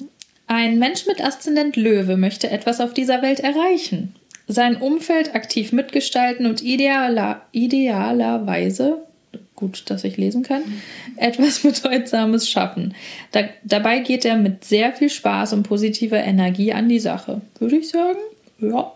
[0.51, 4.13] ein Mensch mit Aszendent Löwe möchte etwas auf dieser Welt erreichen.
[4.49, 8.97] Sein Umfeld aktiv mitgestalten und idealer, idealerweise,
[9.55, 10.63] gut, dass ich lesen kann,
[11.15, 12.95] etwas Bedeutsames schaffen.
[13.31, 17.39] Da, dabei geht er mit sehr viel Spaß und positiver Energie an die Sache.
[17.57, 18.19] Würde ich sagen?
[18.59, 18.91] Ja.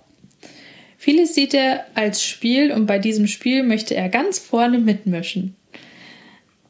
[0.98, 5.56] Vieles sieht er als Spiel und bei diesem Spiel möchte er ganz vorne mitmischen.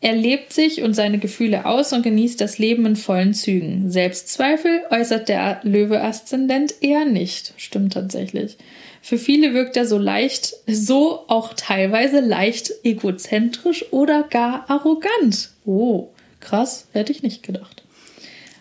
[0.05, 3.89] Er lebt sich und seine Gefühle aus und genießt das Leben in vollen Zügen.
[3.89, 7.55] Selbstzweifel äußert der Löwe-Aszendent eher nicht.
[7.57, 8.57] Stimmt tatsächlich.
[9.01, 15.49] Für viele wirkt er so leicht, so auch teilweise leicht egozentrisch oder gar arrogant.
[15.65, 17.81] Oh, krass, hätte ich nicht gedacht.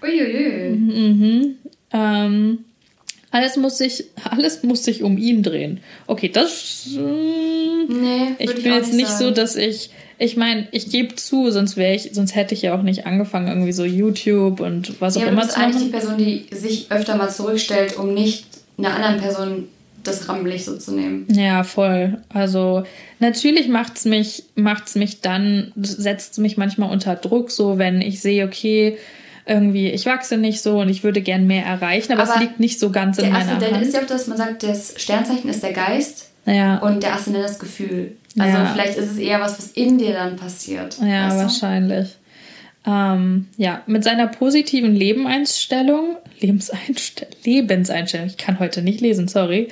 [0.02, 0.70] Uiuiui.
[0.70, 1.58] Mhm,
[1.92, 2.64] ähm,
[3.34, 5.80] alles muss sich, alles muss sich um ihn drehen.
[6.06, 6.86] Okay, das.
[6.96, 9.24] Äh, nee, ich bin ich jetzt nicht sagen.
[9.24, 12.78] so, dass ich ich meine, ich gebe zu, sonst wäre ich, sonst hätte ich ja
[12.78, 15.72] auch nicht angefangen, irgendwie so YouTube und was ja, auch immer zu machen.
[15.72, 18.46] Du bist eigentlich die Person, die sich öfter mal zurückstellt, um nicht
[18.78, 19.68] einer anderen Person
[20.04, 21.26] das Rampenlicht so zu nehmen.
[21.32, 22.18] Ja, voll.
[22.28, 22.84] Also
[23.18, 28.44] natürlich macht's mich, macht's mich dann, setzt mich manchmal unter Druck, so wenn ich sehe,
[28.44, 28.96] okay,
[29.46, 32.60] irgendwie, ich wachse nicht so und ich würde gern mehr erreichen, aber, aber es liegt
[32.60, 33.62] nicht so ganz in meiner Hand.
[33.62, 36.78] Der ist ja auch, dass man sagt, das Sternzeichen ist der Geist ja.
[36.78, 38.16] und der Aszendent das Gefühl.
[38.38, 38.66] Also ja.
[38.72, 40.98] vielleicht ist es eher was, was in dir dann passiert.
[41.00, 42.16] Ja, wahrscheinlich.
[42.86, 49.68] Ähm, ja, mit seiner positiven Lebenseinstellung, Lebenseinstell Lebenseinstellung, ich kann heute nicht lesen, sorry,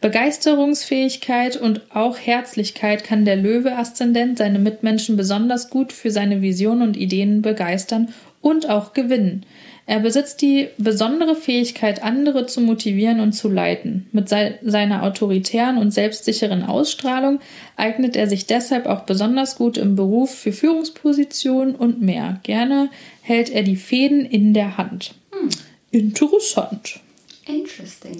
[0.00, 6.96] Begeisterungsfähigkeit und auch Herzlichkeit kann der Löwe-Aszendent seine Mitmenschen besonders gut für seine Visionen und
[6.96, 9.46] Ideen begeistern und auch gewinnen.
[9.86, 14.06] Er besitzt die besondere Fähigkeit, andere zu motivieren und zu leiten.
[14.12, 17.40] Mit seiner autoritären und selbstsicheren Ausstrahlung
[17.76, 22.38] eignet er sich deshalb auch besonders gut im Beruf für Führungspositionen und mehr.
[22.44, 22.90] Gerne
[23.22, 25.14] hält er die Fäden in der Hand.
[25.32, 25.48] Hm.
[25.90, 27.00] Interessant.
[27.46, 28.18] Interesting.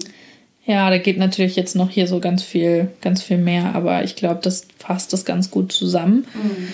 [0.65, 4.15] Ja, da geht natürlich jetzt noch hier so ganz viel, ganz viel mehr, aber ich
[4.15, 6.25] glaube, das fasst das ganz gut zusammen.
[6.33, 6.67] Mhm.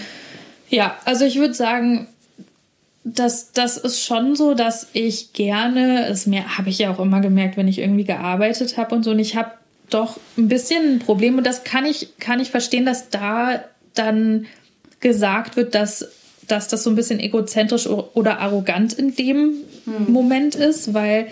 [0.70, 2.08] Ja, also ich würde sagen,
[3.04, 7.22] das, das ist schon so, dass ich gerne, es mehr habe ich ja auch immer
[7.22, 9.52] gemerkt, wenn ich irgendwie gearbeitet habe und so, und ich habe
[9.90, 13.64] doch ein bisschen ein Problem und das kann ich, kann ich verstehen, dass da
[13.96, 14.46] dann
[15.00, 16.10] gesagt wird, dass,
[16.48, 20.12] dass das so ein bisschen egozentrisch oder arrogant in dem hm.
[20.12, 21.28] Moment ist, weil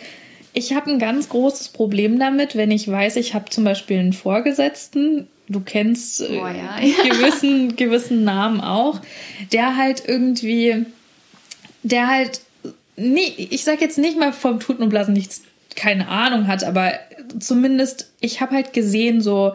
[0.53, 4.13] ich habe ein ganz großes Problem damit, wenn ich weiß, ich habe zum Beispiel einen
[4.13, 6.79] Vorgesetzten, du kennst äh, oh, ja.
[7.09, 8.99] gewissen, gewissen Namen auch,
[9.51, 10.85] der halt irgendwie
[11.87, 12.41] der halt,
[12.95, 15.41] nie, ich sag jetzt nicht mal vom Tuten und Blasen nichts,
[15.75, 16.93] keine Ahnung hat, aber
[17.39, 19.53] zumindest, ich habe halt gesehen, so,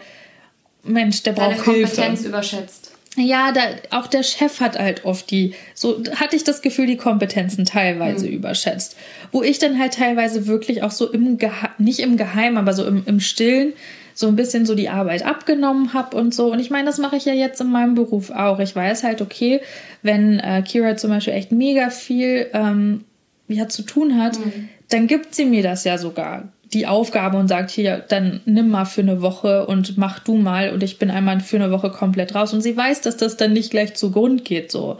[0.84, 2.28] Mensch, der braucht Deine Kompetenz Hilfe.
[2.28, 2.91] überschätzt.
[3.16, 6.96] Ja, da, auch der Chef hat halt oft die, so hatte ich das Gefühl, die
[6.96, 8.32] Kompetenzen teilweise mhm.
[8.32, 8.96] überschätzt.
[9.32, 12.86] Wo ich dann halt teilweise wirklich auch so im Geheim, nicht im Geheim, aber so
[12.86, 13.74] im, im Stillen
[14.14, 16.52] so ein bisschen so die Arbeit abgenommen habe und so.
[16.52, 18.58] Und ich meine, das mache ich ja jetzt in meinem Beruf auch.
[18.60, 19.60] Ich weiß halt, okay,
[20.02, 23.04] wenn äh, Kira zum Beispiel echt mega viel ähm,
[23.48, 24.68] ja, zu tun hat, mhm.
[24.88, 28.86] dann gibt sie mir das ja sogar die Aufgabe und sagt, hier, dann nimm mal
[28.86, 32.34] für eine Woche und mach du mal und ich bin einmal für eine Woche komplett
[32.34, 32.54] raus.
[32.54, 34.98] Und sie weiß, dass das dann nicht gleich zu Grund geht so.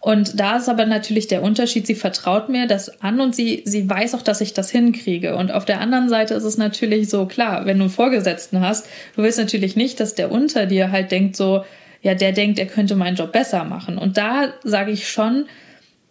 [0.00, 3.90] Und da ist aber natürlich der Unterschied, sie vertraut mir das an und sie, sie
[3.90, 5.34] weiß auch, dass ich das hinkriege.
[5.34, 8.86] Und auf der anderen Seite ist es natürlich so, klar, wenn du einen Vorgesetzten hast,
[9.16, 11.64] du willst natürlich nicht, dass der unter dir halt denkt so,
[12.00, 13.98] ja, der denkt, er könnte meinen Job besser machen.
[13.98, 15.46] Und da sage ich schon,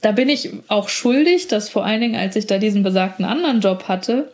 [0.01, 3.61] da bin ich auch schuldig, dass vor allen Dingen, als ich da diesen besagten anderen
[3.61, 4.29] Job hatte,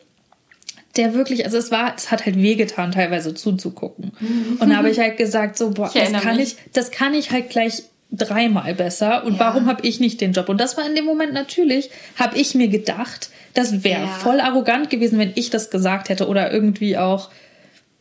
[0.96, 4.12] der wirklich, also es war, es hat halt wehgetan, teilweise zuzugucken.
[4.60, 6.54] Und da habe ich halt gesagt, so, boah, das kann mich.
[6.54, 9.40] ich, das kann ich halt gleich dreimal besser und ja.
[9.40, 10.48] warum habe ich nicht den Job?
[10.48, 14.08] Und das war in dem Moment natürlich, habe ich mir gedacht, das wäre ja.
[14.08, 17.32] voll arrogant gewesen, wenn ich das gesagt hätte oder irgendwie auch,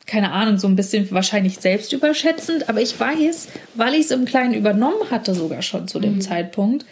[0.04, 2.68] keine Ahnung, so ein bisschen wahrscheinlich selbst überschätzend.
[2.68, 6.20] Aber ich weiß, weil ich es im Kleinen übernommen hatte, sogar schon zu dem mhm.
[6.20, 6.84] Zeitpunkt,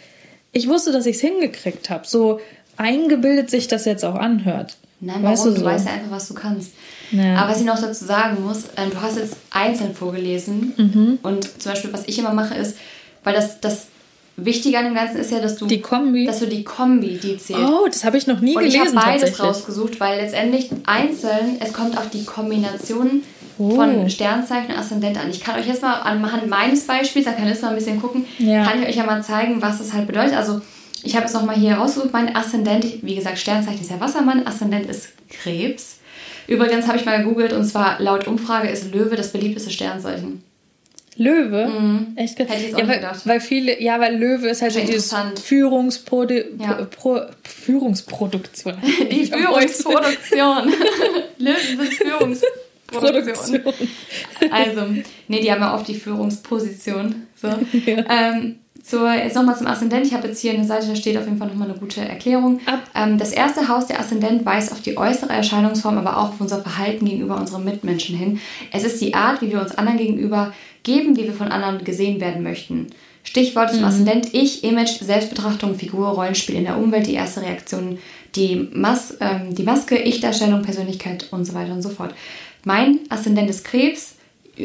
[0.51, 2.07] ich wusste, dass ich es hingekriegt habe.
[2.07, 2.39] So
[2.77, 4.77] eingebildet sich das jetzt auch anhört.
[5.01, 5.31] Nein, warum?
[5.31, 5.65] Weißt du, so?
[5.65, 6.71] weißt ja einfach, was du kannst.
[7.11, 7.35] Ja.
[7.35, 11.19] Aber was ich noch dazu sagen muss, äh, du hast jetzt einzeln vorgelesen mhm.
[11.23, 12.77] und zum Beispiel, was ich immer mache, ist,
[13.23, 13.87] weil das, das
[14.37, 17.37] Wichtige an dem Ganzen ist ja, dass du die Kombi, dass du die Kombi, die
[17.37, 17.59] zählt.
[17.59, 18.81] Oh, das habe ich noch nie und gelesen.
[18.83, 23.23] Ich habe beides rausgesucht, weil letztendlich einzeln, es kommt auf die Kombination
[23.57, 23.71] oh.
[23.71, 25.29] von Sternzeichen und Aszendent an.
[25.29, 28.01] Ich kann euch jetzt mal anhand meines Beispiels, da kann ich jetzt mal ein bisschen
[28.01, 28.63] gucken, ja.
[28.63, 30.35] kann ich euch ja mal zeigen, was das halt bedeutet.
[30.35, 30.61] Also
[31.03, 32.13] ich habe es nochmal hier rausgesucht.
[32.13, 35.97] Mein Aszendent, wie gesagt, Sternzeichen ist ja Wassermann, Aszendent ist Krebs.
[36.47, 40.43] Übrigens habe ich mal gegoogelt und zwar laut Umfrage ist Löwe das beliebteste Sternzeichen.
[41.17, 41.67] Löwe?
[41.67, 42.13] Mhm.
[42.15, 46.33] Echt Hätte ich ja, weil, weil, viele, ja, weil Löwe ist halt so dieses Führungsprodu
[46.57, 46.85] ja.
[46.85, 48.75] Pro, Führungsproduktion.
[49.11, 50.73] Die Führungsproduktion.
[51.37, 53.61] Löwen sind Führungsproduktion.
[54.49, 54.81] Also,
[55.27, 57.27] nee, die haben ja oft die Führungsposition.
[57.35, 57.47] So.
[57.85, 58.03] Ja.
[58.09, 60.05] Ähm, zur, jetzt nochmal zum Aszendent.
[60.05, 62.59] Ich habe jetzt hier eine Seite, da steht auf jeden Fall nochmal eine gute Erklärung.
[62.95, 66.61] Ähm, das erste Haus der Aszendent weist auf die äußere Erscheinungsform, aber auch auf unser
[66.61, 68.39] Verhalten gegenüber unseren Mitmenschen hin.
[68.71, 72.19] Es ist die Art, wie wir uns anderen gegenüber geben, wie wir von anderen gesehen
[72.19, 72.87] werden möchten.
[73.23, 73.85] Stichwort zum mhm.
[73.85, 77.99] Aszendent, Ich, Image, Selbstbetrachtung, Figur, Rollenspiel in der Umwelt, die erste Reaktion,
[78.35, 82.15] die, Mas ähm, die Maske, Ich-Darstellung, Persönlichkeit und so weiter und so fort.
[82.63, 84.15] Mein Aszendent ist Krebs,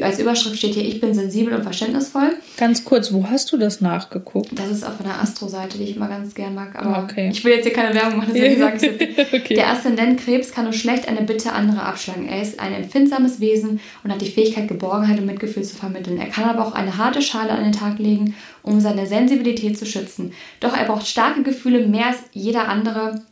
[0.02, 2.34] als Überschrift steht hier, ich bin sensibel und verständnisvoll.
[2.56, 4.50] Ganz kurz, wo hast du das nachgeguckt?
[4.52, 6.74] Das ist auf einer Astro-Seite, die ich immer ganz gern mag.
[6.74, 7.30] Aber okay.
[7.32, 9.32] ich will jetzt hier keine Werbung machen, deswegen sage ich es jetzt.
[9.34, 9.54] okay.
[9.54, 12.28] Der Aszendent Krebs kann nur schlecht eine Bitte anderer abschlagen.
[12.28, 16.18] Er ist ein empfindsames Wesen und hat die Fähigkeit, Geborgenheit und Mitgefühl zu vermitteln.
[16.18, 19.86] Er kann aber auch eine harte Schale an den Tag legen, um seine Sensibilität zu
[19.86, 20.32] schützen.
[20.60, 23.22] Doch er braucht starke Gefühle mehr als jeder andere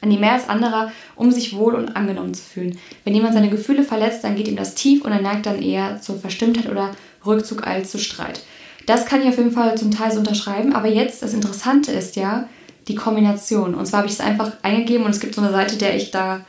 [0.00, 2.78] an die mehr als anderer, um sich wohl und angenommen zu fühlen.
[3.04, 6.00] Wenn jemand seine Gefühle verletzt, dann geht ihm das tief und er neigt dann eher
[6.00, 6.92] zur Verstimmtheit oder
[7.24, 8.40] Rückzug als zu Streit.
[8.86, 12.16] Das kann ich auf jeden Fall zum Teil so unterschreiben, aber jetzt das Interessante ist
[12.16, 12.48] ja
[12.88, 13.74] die Kombination.
[13.74, 16.10] Und zwar habe ich es einfach eingegeben und es gibt so eine Seite, der ich
[16.10, 16.40] da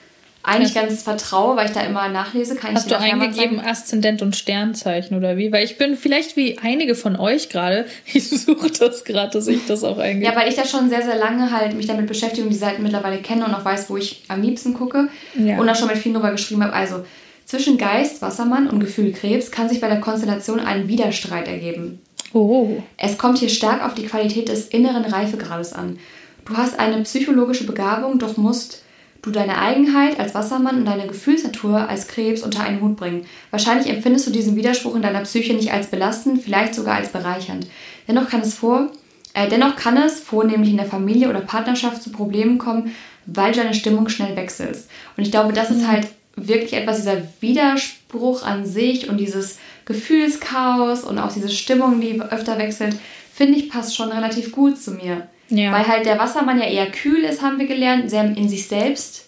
[0.44, 2.56] eigentlich ganz vertraue, weil ich da immer nachlese.
[2.56, 5.52] Kann Hast du eingegeben Aszendent und Sternzeichen oder wie?
[5.52, 7.86] Weil ich bin vielleicht wie einige von euch gerade.
[8.14, 10.26] Ich suche das gerade, dass ich das auch eingebe.
[10.26, 12.84] Ja, weil ich da schon sehr, sehr lange halt mich damit beschäftige und die Seiten
[12.84, 15.10] mittlerweile kenne und auch weiß, wo ich am liebsten gucke.
[15.38, 15.58] Ja.
[15.58, 16.74] Und auch schon mit vielen drüber geschrieben habe.
[16.74, 17.06] Also
[17.46, 22.00] zwischen Geist, Wassermann und Gefühl Krebs kann sich bei der Konstellation ein Widerstreit ergeben.
[22.34, 22.82] Oh.
[22.98, 26.00] Es kommt hier stark auf die Qualität des inneren Reifegrades an.
[26.46, 28.84] Du hast eine psychologische Begabung, doch musst
[29.22, 33.26] du deine Eigenheit als Wassermann und deine Gefühlsnatur als Krebs unter einen Hut bringen.
[33.52, 37.68] Wahrscheinlich empfindest du diesen Widerspruch in deiner Psyche nicht als belastend, vielleicht sogar als bereichernd.
[38.08, 38.90] Dennoch kann es vor,
[39.34, 43.60] äh, dennoch kann es vornehmlich in der Familie oder Partnerschaft zu Problemen kommen, weil du
[43.60, 44.90] deine Stimmung schnell wechselst.
[45.16, 51.04] Und ich glaube, das ist halt wirklich etwas, dieser Widerspruch an sich und dieses Gefühlschaos
[51.04, 52.96] und auch diese Stimmung, die öfter wechselt,
[53.34, 55.28] finde ich, passt schon relativ gut zu mir.
[55.52, 55.72] Ja.
[55.72, 59.28] Weil halt der Wassermann ja eher kühl ist, haben wir gelernt, sehr in sich selbst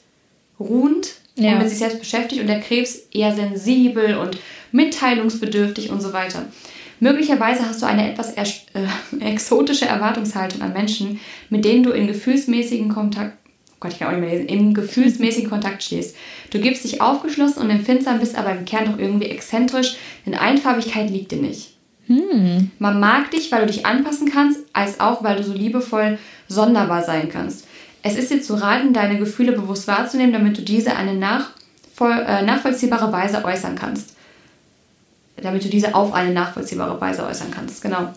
[0.60, 1.52] ruhend ja.
[1.52, 4.38] und mit sich selbst beschäftigt und der Krebs eher sensibel und
[4.72, 6.46] mitteilungsbedürftig und so weiter.
[7.00, 8.46] Möglicherweise hast du eine etwas äh,
[9.20, 13.38] exotische Erwartungshaltung an Menschen, mit denen du in gefühlsmäßigen Kontakt,
[13.72, 16.16] oh Gott, ich kann auch nicht mehr lesen, im gefühlsmäßigen Kontakt stehst.
[16.52, 21.10] Du gibst dich aufgeschlossen und empfindsam, bist aber im Kern doch irgendwie exzentrisch, denn Einfarbigkeit
[21.10, 21.73] liegt dir nicht.
[22.08, 22.72] Hm.
[22.80, 27.04] Man mag dich, weil du dich anpassen kannst, als auch, weil du so liebevoll sonderbar
[27.04, 27.66] sein kannst.
[28.02, 32.42] Es ist dir zu raten, deine Gefühle bewusst wahrzunehmen, damit du diese eine nachvoll, äh,
[32.42, 34.16] nachvollziehbare Weise äußern kannst.
[35.42, 37.82] Damit du diese auf eine nachvollziehbare Weise äußern kannst.
[37.82, 38.14] Genau.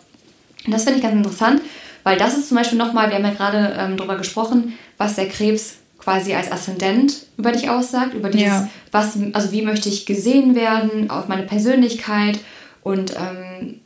[0.66, 1.62] Und das finde ich ganz interessant,
[2.02, 5.28] weil das ist zum Beispiel nochmal, wir haben ja gerade ähm, darüber gesprochen, was der
[5.28, 8.68] Krebs quasi als Aszendent über dich aussagt, über dieses, ja.
[8.92, 12.38] was, also wie möchte ich gesehen werden, auf meine Persönlichkeit
[12.86, 13.80] und ähm,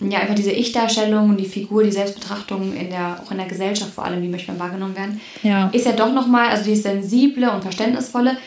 [0.00, 3.92] ja, einfach diese Ich-Darstellung und die Figur, die Selbstbetrachtung in der, auch in der Gesellschaft
[3.92, 5.68] vor allem, wie möchte man wahrgenommen werden, ja.
[5.74, 8.38] ist ja doch nochmal, also dieses sensible und verständnisvolle,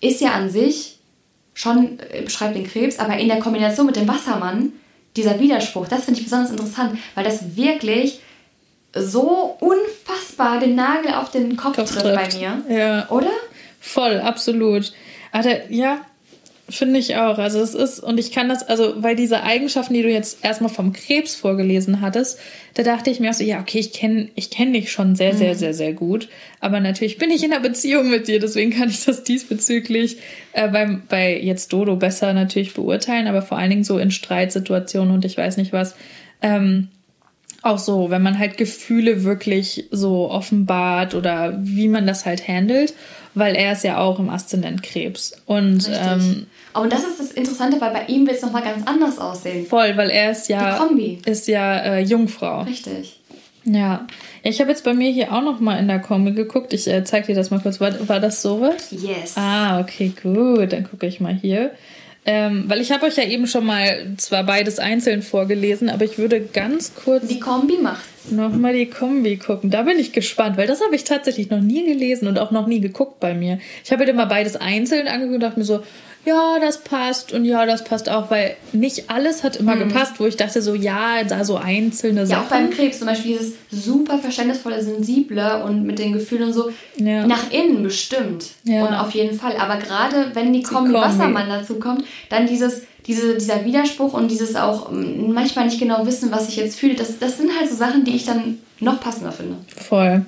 [0.00, 0.98] ist ja an sich
[1.52, 4.72] schon, äh, beschreibt den Krebs, aber in der Kombination mit dem Wassermann,
[5.14, 8.20] dieser Widerspruch, das finde ich besonders interessant, weil das wirklich
[8.96, 12.62] so unfassbar den Nagel auf den Kopf, Kopf trifft, trifft, bei mir.
[12.74, 13.10] Ja.
[13.10, 13.32] Oder?
[13.78, 14.94] Voll, absolut.
[15.32, 15.98] Aber ja,
[16.66, 17.36] Finde ich auch.
[17.36, 20.70] Also es ist, und ich kann das, also weil diese Eigenschaften, die du jetzt erstmal
[20.70, 22.38] vom Krebs vorgelesen hattest,
[22.72, 25.34] da dachte ich mir auch so, ja, okay, ich kenne ich kenn dich schon sehr,
[25.34, 25.58] sehr, mhm.
[25.58, 26.28] sehr, sehr gut.
[26.60, 30.16] Aber natürlich bin ich in einer Beziehung mit dir, deswegen kann ich das diesbezüglich
[30.54, 35.12] äh, beim, bei jetzt Dodo besser natürlich beurteilen, aber vor allen Dingen so in Streitsituationen
[35.12, 35.94] und ich weiß nicht was.
[36.40, 36.88] Ähm,
[37.64, 42.94] auch so, wenn man halt Gefühle wirklich so offenbart oder wie man das halt handelt,
[43.34, 45.32] weil er ist ja auch im Aszendent Krebs.
[45.46, 49.18] Und ähm, aber das ist das Interessante, weil bei ihm wird es nochmal ganz anders
[49.18, 49.66] aussehen.
[49.66, 51.18] Voll, weil er ist ja, Die Kombi.
[51.24, 52.62] Ist ja äh, Jungfrau.
[52.62, 53.20] Richtig.
[53.64, 54.06] Ja.
[54.42, 56.72] Ich habe jetzt bei mir hier auch nochmal in der Kombi geguckt.
[56.72, 57.80] Ich äh, zeig dir das mal kurz.
[57.80, 58.90] War, war das sowas?
[58.90, 59.36] Yes.
[59.36, 60.72] Ah, okay, gut.
[60.72, 61.70] Dann gucke ich mal hier.
[62.26, 66.16] Ähm, weil ich habe euch ja eben schon mal zwar beides einzeln vorgelesen, aber ich
[66.16, 67.26] würde ganz kurz.
[67.26, 68.30] Die Kombi macht's.
[68.30, 69.70] Nochmal die Kombi gucken.
[69.70, 72.66] Da bin ich gespannt, weil das habe ich tatsächlich noch nie gelesen und auch noch
[72.66, 73.58] nie geguckt bei mir.
[73.84, 75.82] Ich habe halt immer beides einzeln angeguckt und dachte mir so,
[76.24, 79.88] ja, das passt und ja, das passt auch, weil nicht alles hat immer mhm.
[79.88, 82.38] gepasst, wo ich dachte so, ja, da so einzelne ja, Sachen.
[82.38, 86.52] Ja, auch beim Krebs zum Beispiel dieses super verständnisvolle, sensible und mit den Gefühlen und
[86.52, 87.26] so ja.
[87.26, 88.86] nach innen bestimmt ja.
[88.86, 89.56] und auf jeden Fall.
[89.56, 94.14] Aber gerade wenn die Kombi, die Kombi Wassermann dazu kommt, dann dieses diese, dieser Widerspruch
[94.14, 97.50] und dieses auch mm, manchmal nicht genau wissen, was ich jetzt fühle, das, das sind
[97.58, 99.56] halt so Sachen, die ich dann noch passender finde.
[99.76, 100.24] Voll.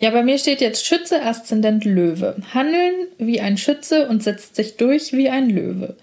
[0.00, 2.36] Ja, bei mir steht jetzt Schütze, Aszendent Löwe.
[2.52, 5.96] Handeln wie ein Schütze und setzt sich durch wie ein Löwe.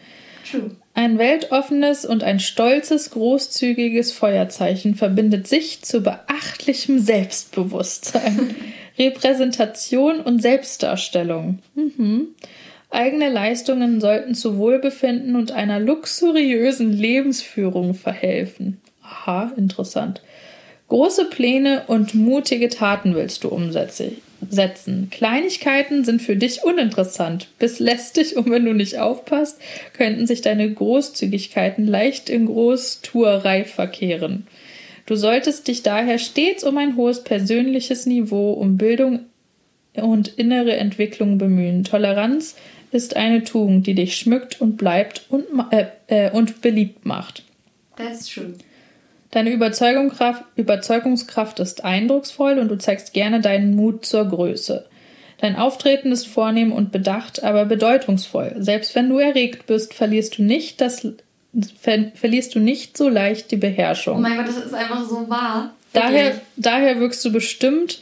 [0.50, 0.72] True.
[0.94, 8.56] Ein weltoffenes und ein stolzes, großzügiges Feuerzeichen verbindet sich zu beachtlichem Selbstbewusstsein,
[9.00, 11.60] Repräsentation und Selbstdarstellung.
[11.76, 12.28] Mhm.
[12.90, 18.82] Eigene Leistungen sollten zu Wohlbefinden und einer luxuriösen Lebensführung verhelfen.
[19.02, 20.22] Aha, interessant.
[20.92, 25.08] Große Pläne und mutige Taten willst du umsetzen.
[25.10, 29.62] Kleinigkeiten sind für dich uninteressant, bis lästig und wenn du nicht aufpasst,
[29.94, 34.48] könnten sich deine Großzügigkeiten leicht in Großtuerei verkehren.
[35.06, 39.22] Du solltest dich daher stets um ein hohes persönliches Niveau, um Bildung
[39.94, 41.86] und innere Entwicklung bemühen.
[41.86, 42.58] Toleranz
[42.92, 47.44] ist eine Tugend, die dich schmückt und bleibt und, äh, äh, und beliebt macht.
[47.96, 48.56] That's true.
[49.32, 54.86] Deine Überzeugungskraft, ist eindrucksvoll und du zeigst gerne deinen Mut zur Größe.
[55.40, 58.56] Dein Auftreten ist vornehm und bedacht, aber bedeutungsvoll.
[58.60, 61.08] Selbst wenn du erregt bist, verlierst du nicht das
[61.80, 64.18] ver verlierst du nicht so leicht die Beherrschung.
[64.18, 65.74] Oh mein Gott, das ist einfach so wahr.
[65.94, 68.02] Daher, daher wirkst du bestimmt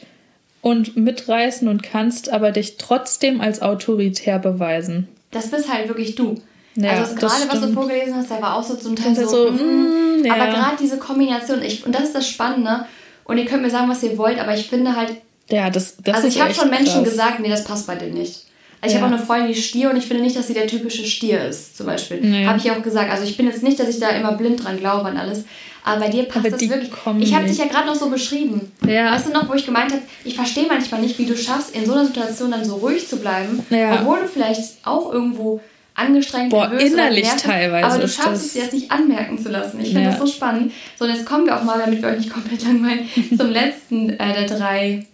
[0.60, 5.08] und mitreißen und kannst aber dich trotzdem als autoritär beweisen.
[5.30, 6.40] Das bist halt wirklich du.
[6.76, 9.50] Ja, also gerade, was du vorgelesen hast, der war auch so zum Teil so, so,
[9.50, 10.34] mm, mm, ja.
[10.34, 12.86] aber gerade diese Kombination, ich, und das ist das Spannende,
[13.24, 15.14] und ihr könnt mir sagen, was ihr wollt, aber ich finde halt,
[15.50, 17.10] Ja, das, das also ich habe schon Menschen krass.
[17.10, 18.44] gesagt, nee, das passt bei dir nicht.
[18.82, 19.06] Also ich Ja.
[19.06, 21.44] habe auch eine Freundin, die Stier und ich finde nicht, dass sie der typische Stier
[21.44, 22.20] ist, zum Beispiel.
[22.22, 22.46] Nee.
[22.46, 23.10] Habe ich auch gesagt.
[23.10, 25.44] Also ich bin jetzt nicht, dass ich da immer blind dran glaube an alles.
[25.84, 26.90] Aber bei dir passt Aber das wirklich.
[27.18, 28.72] Ich habe dich ja gerade noch so beschrieben.
[28.86, 29.12] Ja.
[29.12, 31.84] Weißt du noch, wo ich gemeint habe, ich verstehe manchmal nicht, wie du schaffst, in
[31.84, 34.00] so einer Situation dann so ruhig zu bleiben, Ja.
[34.00, 35.60] obwohl du vielleicht auch irgendwo
[36.00, 39.48] angestrengt Boah, nervös innerlich bist, teilweise Aber du schaffst es dir das nicht anmerken zu
[39.50, 39.80] lassen.
[39.80, 40.10] Ich finde Ja.
[40.10, 40.72] das so spannend.
[40.98, 44.10] So, und jetzt kommen wir auch mal, damit wir euch nicht komplett langweilen, zum letzten
[44.10, 45.06] äh, der drei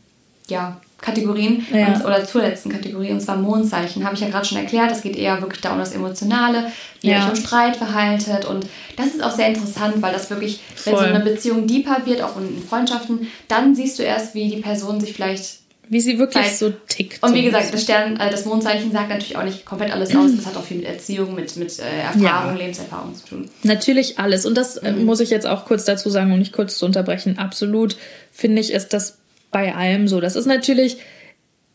[0.49, 1.89] ja, Kategorien Ja.
[1.89, 4.05] und, oder zur letzten Kategorie und zwar Mondzeichen.
[4.05, 4.91] Habe ich ja gerade schon erklärt.
[4.91, 6.73] Es geht eher wirklich da um das Emotionale,
[7.03, 7.25] wie ihr Ja.
[7.25, 11.01] euch im Streit verhaltet und das ist auch sehr interessant, weil das wirklich, wenn so
[11.01, 11.09] Voll.
[11.11, 15.13] eine Beziehung deeper wird, auch in Freundschaften, dann siehst du erst, wie die Person sich
[15.13, 17.23] vielleicht Wie sie wirklich Weil- so tickt.
[17.23, 20.35] und wie gesagt, das Stern, äh, das Mondzeichen sagt natürlich auch nicht komplett alles aus.
[20.37, 22.55] Das hat auch viel mit Erziehung, mit, mit äh, Erfahrung, Ja.
[22.59, 23.51] Lebenserfahrung zu tun.
[23.63, 24.47] Natürlich alles.
[24.47, 25.05] Und das äh, Mhm.
[25.05, 27.39] muss ich jetzt auch kurz dazu sagen, um nicht kurz zu unterbrechen.
[27.39, 27.97] Absolut
[28.33, 29.19] finde ich, ist das
[29.53, 30.21] bei allem so.
[30.21, 30.97] Das ist natürlich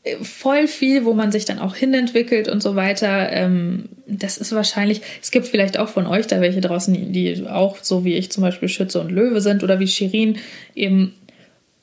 [0.04, 3.32] äh, voll viel, wo man sich dann auch hinentwickelt und so weiter.
[3.32, 7.48] Ähm, das ist wahrscheinlich, es gibt vielleicht auch von euch da welche draußen, die- die
[7.48, 10.38] auch so wie ich zum Beispiel Schütze und Löwe sind oder wie Shirin
[10.76, 11.14] eben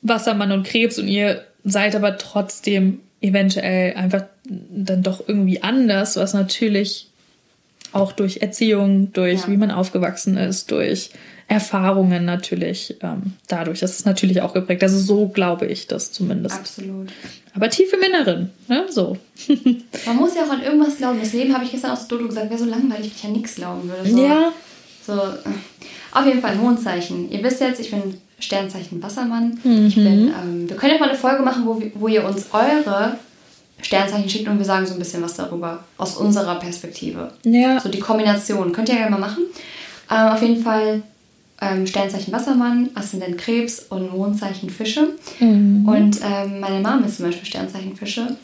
[0.02, 6.34] Wassermann und Krebs und ihr seid aber trotzdem eventuell einfach dann doch irgendwie anders, was
[6.34, 7.08] natürlich
[7.92, 9.48] auch durch Erziehung, durch Ja.
[9.48, 11.10] wie man aufgewachsen ist, durch
[11.48, 13.80] Erfahrungen natürlich, ähm, dadurch.
[13.80, 14.82] Das ist natürlich auch geprägt.
[14.82, 16.54] Also so glaube ich das zumindest.
[16.56, 17.08] Absolut.
[17.54, 18.84] Aber tief im Inneren, ne?
[18.90, 19.16] So.
[20.06, 21.18] Man muss ja auch an irgendwas glauben.
[21.20, 23.32] Das Leben habe ich gestern auch zu Dodo gesagt, wäre so langweilig, wenn ich an
[23.32, 24.10] nichts glauben würde.
[24.10, 24.52] So, Ja.
[25.06, 25.54] So, äh,
[26.12, 27.30] auf jeden Fall Mondzeichen.
[27.30, 29.58] Ihr wisst jetzt, ich bin Sternzeichen Wassermann.
[29.64, 33.16] Ich bin, ähm, wir können ja mal eine Folge machen, wo, wo ihr uns eure
[33.82, 35.84] Sternzeichen schickt und wir sagen so ein bisschen was darüber.
[35.96, 37.32] Aus unserer Perspektive.
[37.44, 37.80] Ja.
[37.80, 38.72] So die Kombination.
[38.72, 39.44] Könnt ihr ja gerne mal machen.
[40.10, 41.02] Ähm, auf jeden Fall
[41.60, 45.14] ähm, Sternzeichen Wassermann, Aszendent Krebs und Mondzeichen Fische.
[45.40, 48.36] Und ähm, meine Mom ist zum Beispiel Sternzeichen Fische.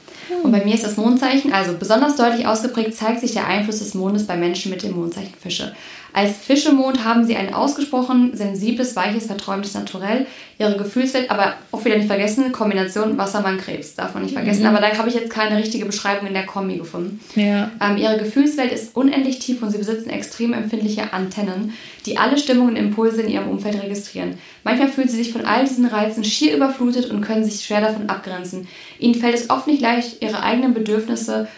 [0.42, 3.94] Und bei mir ist das Mondzeichen, also besonders deutlich ausgeprägt zeigt sich der Einfluss des
[3.94, 5.74] Mondes bei Menschen mit dem Mondzeichen Fische.
[6.14, 10.27] Als Fischemond haben sie ein ausgesprochen sensibles, weiches, verträumtes Naturell.
[10.61, 14.64] Ihre Gefühlswelt, aber auch wieder nicht vergessen, Kombination Wassermann-Krebs, darf man nicht vergessen.
[14.64, 17.18] Aber da habe ich jetzt keine richtige Beschreibung in der Kombi gefunden.
[17.35, 17.72] Ja.
[17.81, 21.72] Ähm, ihre Gefühlswelt ist unendlich tief und sie besitzen extrem empfindliche Antennen,
[22.07, 24.38] die alle Stimmungen und Impulse in ihrem Umfeld registrieren.
[24.62, 28.09] Manchmal fühlen sie sich von all diesen Reizen schier überflutet und können sich schwer davon
[28.09, 28.68] abgrenzen.
[29.00, 31.48] Ihnen fällt es oft nicht leicht, ihre eigenen Bedürfnisse und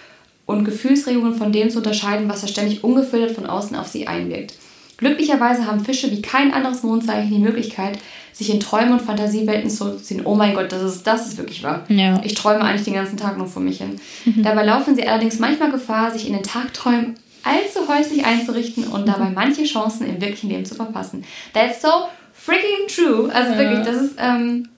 [0.46, 4.54] Gefühlsregungen von dem zu unterscheiden, was da ständig ungefiltert von außen auf sie einwirkt.
[4.96, 7.98] Glücklicherweise haben Fische wie kein anderes Mondzeichen die Möglichkeit,
[8.32, 10.22] sich in Träume und Fantasiewelten zurückzuziehen.
[10.24, 11.84] Oh mein Gott, das ist, das ist wirklich wahr.
[11.88, 12.20] Ja.
[12.24, 14.00] Ich träume eigentlich den ganzen Tag nur vor mich hin.
[14.42, 19.30] Dabei laufen sie allerdings manchmal Gefahr, sich in den Tagträumen allzu häuslich einzurichten und dabei
[19.30, 21.24] manche Chancen im wirklichen Leben zu verpassen.
[21.54, 21.88] That's so
[22.32, 23.30] freaking true.
[23.32, 23.58] Also Ja.
[23.58, 24.68] wirklich, das ist, ähm,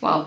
[0.00, 0.26] wow.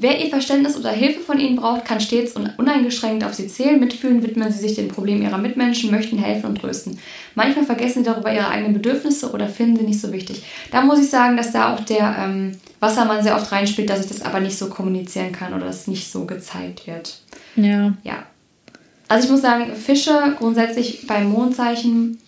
[0.00, 3.80] Wer ihr Verständnis oder Hilfe von ihnen braucht, kann stets und uneingeschränkt auf sie zählen.
[3.80, 6.98] Mitfühlen widmen sie sich den Problemen ihrer Mitmenschen, möchten helfen und trösten.
[7.34, 10.42] Manchmal vergessen sie darüber ihre eigenen Bedürfnisse oder finden sie nicht so wichtig.
[10.70, 14.08] Da muss ich sagen, dass da auch der ähm, Wassermann sehr oft reinspielt, dass ich
[14.08, 17.20] das aber nicht so kommunizieren kann oder das nicht so gezeigt wird.
[17.56, 17.94] Ja.
[18.04, 18.24] Ja.
[19.08, 22.18] Also ich muss sagen, Fische grundsätzlich beim Mondzeichen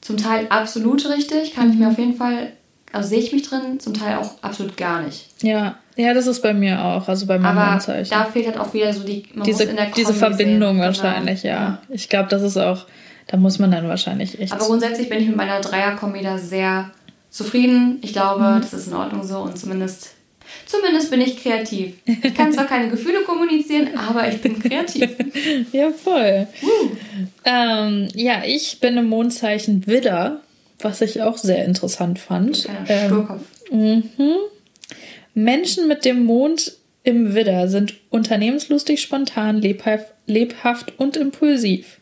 [0.00, 2.52] zum Teil absolut richtig, kann ich mir auf jeden Fall,
[2.92, 5.26] also sehe ich mich drin, zum Teil auch absolut gar nicht.
[5.42, 5.76] Ja.
[5.96, 8.92] Ja, das ist bei mir auch, also bei meinem Aber da fehlt halt auch wieder
[8.94, 10.80] so die, man diese, muss in der diese Verbindung sehen.
[10.82, 11.54] wahrscheinlich, Genau.
[11.54, 11.78] ja.
[11.90, 12.86] Ich glaube, das ist auch,
[13.26, 14.52] da muss man dann wahrscheinlich echt.
[14.52, 16.90] Aber grundsätzlich bin ich mit meiner Dreierkombi da sehr
[17.28, 17.98] zufrieden.
[18.02, 18.60] Ich glaube, Mhm.
[18.62, 20.12] das ist in Ordnung so und zumindest,
[20.64, 21.94] zumindest bin ich kreativ.
[22.06, 25.10] Ich kann zwar keine Gefühle kommunizieren, aber ich bin kreativ.
[25.72, 26.46] ja, voll.
[27.44, 30.40] Ähm, ja, ich bin im Mondzeichen Widder,
[30.84, 32.68] was ich auch sehr interessant fand.
[32.88, 33.42] Ähm, Sturkopf.
[35.34, 36.72] Menschen mit dem Mond
[37.02, 41.98] im Widder sind unternehmenslustig, spontan, lebhaft, lebhaft und impulsiv.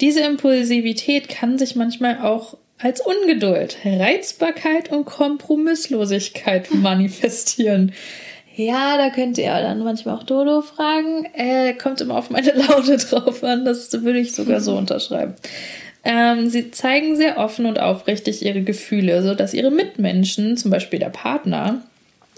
[0.00, 7.92] Diese Impulsivität kann sich manchmal auch als Ungeduld, Reizbarkeit und Kompromisslosigkeit manifestieren.
[8.54, 11.26] Ja, da könnt ihr dann manchmal auch Dodo fragen.
[11.34, 13.64] Äh, kommt immer auf meine Laune drauf an.
[13.64, 15.34] Das würde ich sogar so unterschreiben.
[16.04, 21.10] Ähm, sie zeigen sehr offen und aufrichtig ihre Gefühle, sodass ihre Mitmenschen, zum Beispiel der
[21.10, 21.82] Partner,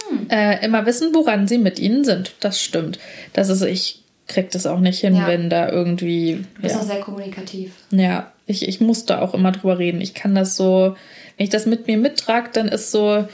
[0.08, 0.26] hm.
[0.28, 2.34] äh, immer wissen, woran sie mit ihnen sind.
[2.40, 2.98] Das stimmt.
[3.32, 5.26] Das ist, ich krieg das auch nicht hin, ja.
[5.26, 6.44] wenn da irgendwie.
[6.56, 6.80] Du bist ja.
[6.80, 7.72] auch sehr kommunikativ.
[7.90, 10.00] Ja, ich, ich muss da auch immer drüber reden.
[10.00, 10.94] Ich kann das so,
[11.36, 13.26] wenn ich das mit mir mittrage, dann ist so,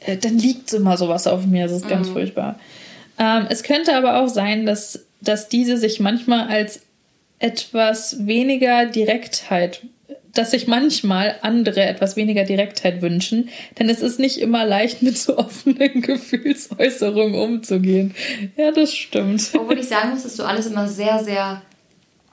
[0.00, 1.64] äh, dann liegt immer sowas auf mir.
[1.64, 1.90] Das ist mhm.
[1.90, 2.58] ganz furchtbar.
[3.18, 6.80] Ähm, es könnte aber auch sein, dass, dass diese sich manchmal als
[7.38, 9.82] etwas weniger Direktheit
[10.34, 15.18] dass sich manchmal andere etwas weniger Direktheit wünschen, denn es ist nicht immer leicht, mit
[15.18, 18.14] so offenen Gefühlsäußerungen umzugehen.
[18.56, 19.50] Ja, das stimmt.
[19.54, 21.62] Obwohl ich sagen muss, dass du alles immer sehr, sehr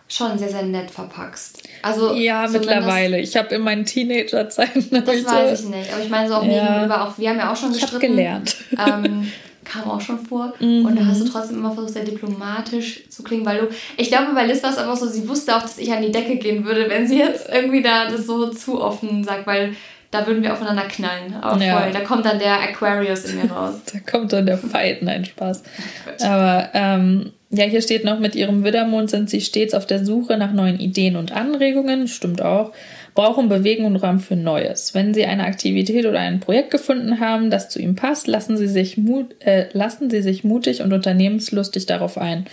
[0.08, 1.64] schon sehr, sehr nett verpackst.
[1.82, 3.20] Also ja, mittlerweile.
[3.20, 4.88] Ich habe in meinen Teenagerzeiten.
[4.92, 5.92] Das weiß ich nicht.
[5.92, 6.74] Aber ich meine so auch ja.
[6.74, 7.96] gegenüber, auch wir haben ja auch schon gestritten.
[8.04, 8.56] Ich gelernt.
[8.88, 9.32] Ähm,
[9.66, 10.54] kam auch schon vor.
[10.60, 10.86] Mhm.
[10.86, 14.34] Und da hast du trotzdem immer versucht, sehr diplomatisch zu klingen, weil du, ich glaube,
[14.34, 16.66] bei Liz war es einfach so, sie wusste auch, dass ich an die Decke gehen
[16.66, 19.76] würde, wenn sie jetzt irgendwie da das so zu offen sagt, weil
[20.12, 21.36] da würden wir aufeinander knallen.
[21.42, 21.80] Aber ja.
[21.80, 23.76] voll, da kommt dann der Aquarius in mir raus.
[23.94, 25.64] da kommt dann der Fight, nein, Spaß.
[26.08, 30.06] Oh Aber ähm, ja, hier steht noch, mit ihrem Widdermond sind sie stets auf der
[30.06, 32.72] Suche nach neuen Ideen und Anregungen, stimmt auch
[33.16, 34.94] brauchen Bewegung und Raum für Neues.
[34.94, 38.68] Wenn Sie eine Aktivität oder ein Projekt gefunden haben, das zu ihm passt, lassen Sie
[38.68, 42.46] sich, mut, äh, lassen Sie sich mutig und unternehmenslustig darauf ein.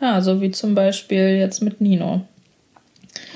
[0.00, 2.22] Ja, so wie zum Beispiel jetzt mit Nino.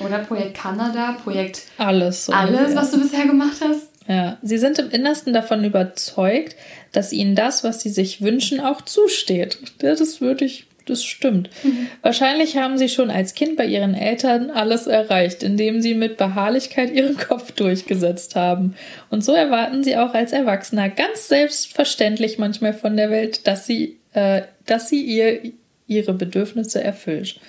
[0.03, 2.25] Oder Projekt Kanada, Projekt alles.
[2.25, 2.75] So alles, ungefähr.
[2.75, 3.87] was du bisher gemacht hast.
[4.07, 6.55] Ja, sie sind im Innersten davon überzeugt,
[6.91, 9.59] dass ihnen das, was sie sich wünschen, auch zusteht.
[9.77, 11.49] Das würde ich das stimmt.
[11.63, 11.87] Mhm.
[12.01, 16.91] Wahrscheinlich haben sie schon als Kind bei ihren Eltern alles erreicht, indem sie mit Beharrlichkeit
[16.91, 18.75] ihren Kopf durchgesetzt haben.
[19.09, 23.97] Und so erwarten sie auch als Erwachsener ganz selbstverständlich manchmal von der Welt, dass sie,
[24.13, 25.53] äh, dass sie ihr
[25.87, 27.39] ihre Bedürfnisse erfüllt.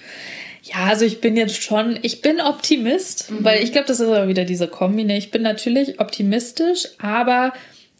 [0.63, 3.45] Ja, also ich bin jetzt schon, ich bin Optimist, mhm.
[3.45, 5.05] weil ich glaube, das ist aber wieder diese Kombi.
[5.05, 5.17] Ne?
[5.17, 7.53] Ich bin natürlich optimistisch, aber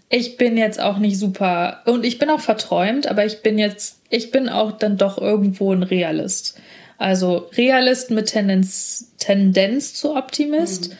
[0.09, 4.02] ich bin jetzt auch nicht super und ich bin auch verträumt, aber ich bin jetzt,
[4.13, 6.61] ich bin auch dann doch irgendwo ein Realist.
[6.99, 10.97] Also Realist mit Tendenz, Tendenz zu Optimist, mhm.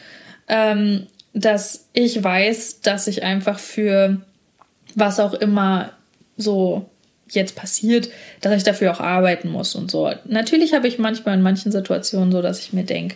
[0.47, 4.17] ähm, dass ich weiß, dass ich einfach für
[4.95, 5.91] was auch immer
[6.37, 6.89] so
[7.29, 8.09] jetzt passiert,
[8.41, 10.11] dass ich dafür auch arbeiten muss und so.
[10.25, 13.15] Natürlich habe ich manchmal in manchen Situationen so, dass ich mir denke,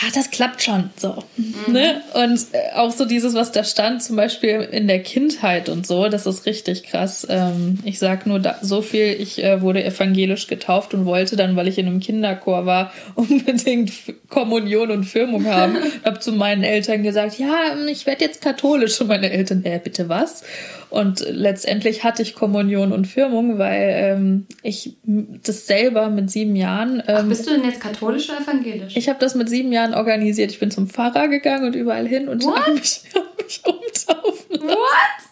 [0.00, 1.24] ah, das klappt schon so.
[1.36, 1.72] Mhm.
[1.72, 2.02] Ne?
[2.14, 6.08] Und äh, auch so dieses, was da stand, zum Beispiel in der Kindheit und so,
[6.08, 7.26] das ist richtig krass.
[7.28, 11.56] Ähm, ich sag nur da, so viel, ich äh, wurde evangelisch getauft und wollte dann,
[11.56, 13.92] weil ich in einem Kinderchor war, unbedingt
[14.28, 15.76] Kommunion und Firmung haben.
[16.04, 19.00] hab zu meinen Eltern gesagt, ja, ich werde jetzt katholisch.
[19.00, 20.44] Und meine Eltern, äh, bitte was?
[20.90, 27.02] Und letztendlich hatte ich Kommunion und Firmung, weil ähm, ich das selber mit sieben Jahren.
[27.06, 28.96] Ähm, Ach, bist du denn jetzt katholisch oder evangelisch?
[28.96, 30.50] Ich habe das mit sieben Jahren organisiert.
[30.50, 34.68] Ich bin zum Pfarrer gegangen und überall hin und habe mich, hab mich umtaufen lassen.
[34.68, 35.28] What?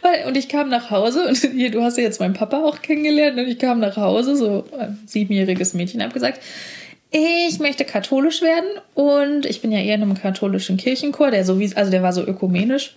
[0.00, 2.80] Weil, und ich kam nach Hause und hier, du hast ja jetzt meinen Papa auch
[2.80, 6.40] kennengelernt und ich kam nach Hause, so ein siebenjähriges Mädchen, habe gesagt,
[7.10, 11.60] ich möchte katholisch werden und ich bin ja eher in einem katholischen Kirchenchor, der so
[11.60, 12.96] wie, also der war so ökumenisch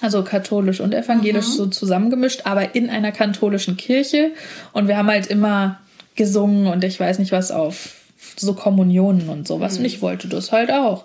[0.00, 1.52] also katholisch und evangelisch mhm.
[1.52, 4.32] so zusammengemischt, aber in einer katholischen Kirche.
[4.72, 5.80] Und wir haben halt immer
[6.14, 7.94] gesungen und ich weiß nicht was auf
[8.36, 9.74] so Kommunionen und sowas.
[9.74, 9.78] Mhm.
[9.80, 11.04] Und ich wollte das halt auch.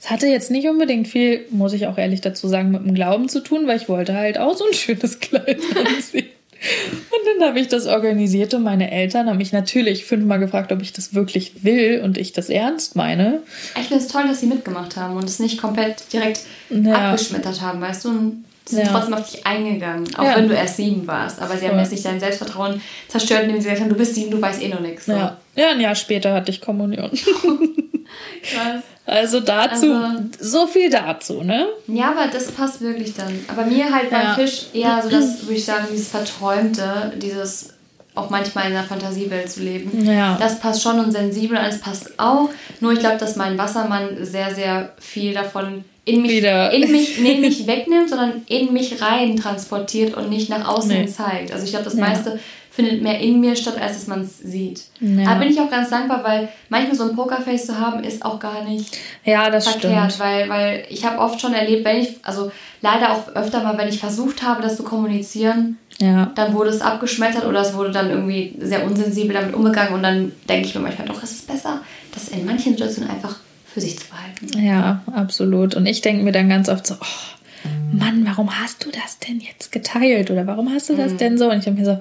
[0.00, 3.28] Es hatte jetzt nicht unbedingt viel, muss ich auch ehrlich dazu sagen, mit dem Glauben
[3.28, 6.26] zu tun, weil ich wollte halt auch so ein schönes Kleid anziehen.
[6.60, 10.82] Und dann habe ich das organisiert und meine Eltern haben mich natürlich fünfmal gefragt, ob
[10.82, 13.42] ich das wirklich will und ich das ernst meine.
[13.80, 17.12] Ich finde es toll, dass sie mitgemacht haben und es nicht komplett direkt ja.
[17.12, 18.08] abgeschmettert haben, weißt du?
[18.10, 18.92] Und sie sind ja.
[18.92, 20.36] trotzdem auf dich eingegangen, auch ja.
[20.36, 21.40] wenn du erst sieben warst.
[21.40, 24.30] Aber sie haben jetzt nicht dein Selbstvertrauen zerstört, indem sie gesagt haben, du bist sieben,
[24.30, 25.06] du weißt eh noch nichts.
[25.06, 25.12] So.
[25.12, 25.38] Ja.
[25.56, 27.10] ja, ein Jahr später hatte ich Kommunion.
[28.42, 28.82] Krass.
[29.06, 31.68] Also dazu, also, so viel dazu, ne?
[31.88, 33.44] Ja, aber das passt wirklich dann.
[33.48, 34.34] Aber mir halt beim ja.
[34.34, 37.74] Fisch eher so das, würde ich sagen, dieses Verträumte, dieses
[38.14, 40.04] auch manchmal in der Fantasiewelt zu leben.
[40.04, 40.36] Ja.
[40.38, 42.50] Das passt schon und sensibel, alles passt auch.
[42.80, 46.72] Nur ich glaube, dass mein Wassermann sehr, sehr viel davon in mich, Wieder.
[46.72, 51.06] in mich, nee, nicht wegnimmt, sondern in mich rein transportiert und nicht nach außen nee.
[51.06, 51.52] zeigt.
[51.52, 52.00] Also ich glaube, das ja.
[52.80, 54.82] Findet mehr in mir statt, als dass man es sieht.
[55.00, 55.24] Ja.
[55.24, 58.40] Da bin ich auch ganz dankbar, weil manchmal so ein Pokerface zu haben, ist auch
[58.40, 60.12] gar nicht ja, das verkehrt.
[60.12, 60.20] Stimmt.
[60.20, 62.50] Weil, weil ich habe oft schon erlebt, wenn ich, also
[62.80, 66.32] leider auch öfter mal, wenn ich versucht habe, das zu kommunizieren, ja.
[66.34, 70.32] dann wurde es abgeschmettert oder es wurde dann irgendwie sehr unsensibel damit umgegangen und dann
[70.48, 71.80] denke ich mir manchmal doch, es ist besser,
[72.14, 74.66] das in manchen Situationen einfach für sich zu behalten.
[74.66, 75.74] Ja, absolut.
[75.74, 79.40] Und ich denke mir dann ganz oft so, oh, Mann, warum hast du das denn
[79.40, 80.30] jetzt geteilt?
[80.30, 81.18] Oder warum hast du das mhm.
[81.18, 81.50] denn so?
[81.50, 82.00] Und ich denke mir so,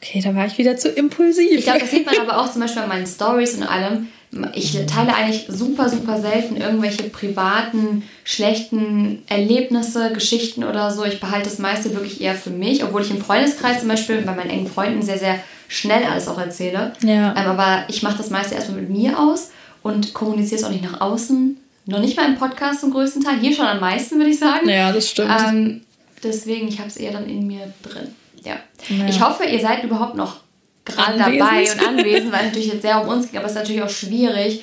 [0.00, 1.50] okay, da war ich wieder zu impulsiv.
[1.50, 4.08] Ich glaube, das sieht man aber auch zum Beispiel an meinen Stories und allem.
[4.54, 11.04] ich teile eigentlich super, super selten irgendwelche privaten, schlechten Erlebnisse, Geschichten oder so.
[11.04, 14.34] Ich behalte das meiste wirklich eher für mich, obwohl ich im Freundeskreis zum Beispiel bei
[14.34, 16.92] meinen engen Freunden sehr, sehr schnell alles auch erzähle.
[17.02, 17.34] Ja.
[17.36, 19.50] Ähm, aber ich mache das meiste erstmal mit mir aus
[19.82, 21.58] und kommuniziere es auch nicht nach außen.
[21.86, 23.38] Noch nicht mal im Podcast zum größten Teil.
[23.40, 24.68] Hier schon am meisten, würde ich sagen.
[24.68, 25.30] Ja, das stimmt.
[25.48, 25.80] Ähm,
[26.22, 28.08] deswegen, ich habe es eher dann in mir drin.
[28.48, 28.56] Ja.
[28.88, 29.06] ja.
[29.06, 30.36] Ich hoffe, ihr seid überhaupt noch
[30.84, 33.58] gerade dabei und anwesend, weil es natürlich jetzt sehr um uns ging, aber es ist
[33.58, 34.62] natürlich auch schwierig.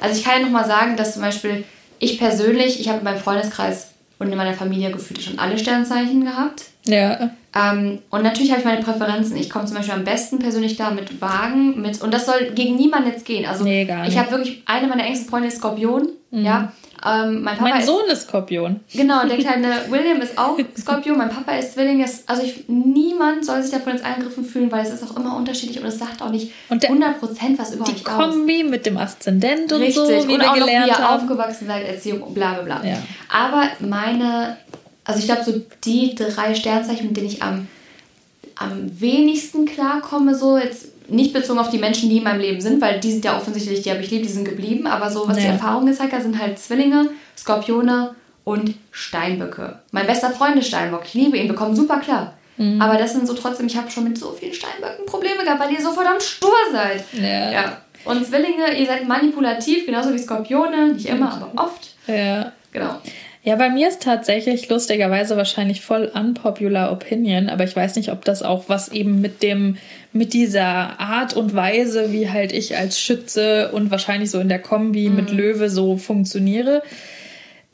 [0.00, 1.64] Also ich kann ja nochmal sagen, dass zum Beispiel
[1.98, 6.24] ich persönlich, ich habe in meinem Freundeskreis und in meiner Familie gefühlt schon alle Sternzeichen
[6.24, 6.64] gehabt.
[6.86, 7.30] Ja.
[7.54, 9.36] Ähm, und natürlich habe ich meine Präferenzen.
[9.36, 12.76] Ich komme zum Beispiel am besten persönlich da mit Wagen, mit und das soll gegen
[12.76, 13.46] niemanden jetzt gehen.
[13.46, 16.44] Also nee, ich habe wirklich eine meiner engsten Freunde ist Skorpion, mhm.
[16.44, 16.72] ja.
[17.06, 18.80] Ähm, mein, mein ist, Sohn ist Skorpion.
[18.92, 21.18] Genau, der kleine William ist auch Skorpion.
[21.18, 22.04] Mein Papa ist Zwilling.
[22.26, 25.80] Also ich, niemand soll sich davon jetzt angegriffen fühlen, weil es ist auch immer unterschiedlich
[25.80, 27.20] und es sagt auch nicht und der, 100%
[27.56, 28.70] was über die euch Kombi aus.
[28.70, 29.96] mit dem Aszendent und Richtig.
[29.96, 31.22] so, wie und wir auch gelernt noch, wie ihr haben.
[31.22, 32.88] aufgewachsen seid, Erziehung, bla bla bla.
[32.88, 32.98] Ja.
[33.28, 34.56] Aber meine,
[35.04, 37.68] also ich glaube so die drei Sternzeichen, mit denen ich am,
[38.56, 42.80] am wenigsten klarkomme, so jetzt nicht bezogen auf die Menschen, die in meinem Leben sind,
[42.80, 45.36] weil die sind ja offensichtlich, die habe ich lieb, die sind geblieben, aber so, was
[45.36, 45.44] ja.
[45.44, 49.80] die Erfahrungen gezeigt hat, sind halt Zwillinge, Skorpione und Steinböcke.
[49.90, 52.34] Mein bester Freund ist Steinbock, ich liebe ihn, wir kommen super klar.
[52.56, 52.80] Mhm.
[52.80, 55.72] Aber das sind so trotzdem, ich habe schon mit so vielen Steinböcken Probleme gehabt, weil
[55.72, 57.04] ihr so verdammt stur seid.
[57.12, 57.50] Ja.
[57.50, 57.78] ja.
[58.04, 61.90] Und Zwillinge, ihr seid manipulativ, genauso wie Skorpione, nicht immer, aber oft.
[62.06, 62.52] Ja.
[62.72, 63.00] Genau.
[63.44, 68.24] Ja, bei mir ist tatsächlich lustigerweise wahrscheinlich voll unpopular Opinion, aber ich weiß nicht, ob
[68.24, 69.76] das auch was eben mit dem,
[70.14, 74.60] mit dieser Art und Weise, wie halt ich als Schütze und wahrscheinlich so in der
[74.60, 75.16] Kombi mhm.
[75.16, 76.82] mit Löwe so funktioniere.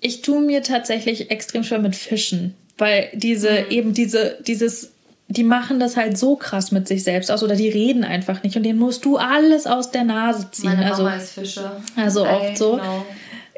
[0.00, 3.70] Ich tue mir tatsächlich extrem schwer mit Fischen, weil diese, mhm.
[3.70, 4.90] eben diese, dieses
[5.28, 8.56] die machen das halt so krass mit sich selbst aus oder die reden einfach nicht
[8.56, 10.70] und denen musst du alles aus der Nase ziehen.
[10.70, 11.70] Meine Mama also, ist Fische.
[11.94, 12.72] Also oft so.
[12.78, 13.04] Know.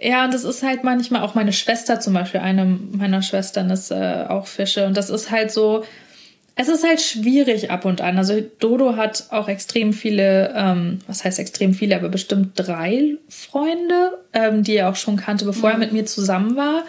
[0.05, 3.93] Ja, und das ist halt manchmal auch meine Schwester zum Beispiel, eine meiner Schwestern ist
[3.93, 4.87] äh, auch Fische.
[4.87, 5.85] Und das ist halt so,
[6.57, 8.19] es ist halt schwierig ab und an.
[8.19, 14.19] Also Dodo hat auch extrem viele, ähm, was heißt extrem viele, aber bestimmt drei Freunde,
[14.33, 15.77] ähm, die er auch schon kannte, bevor mhm.
[15.77, 16.83] er mit mir zusammen war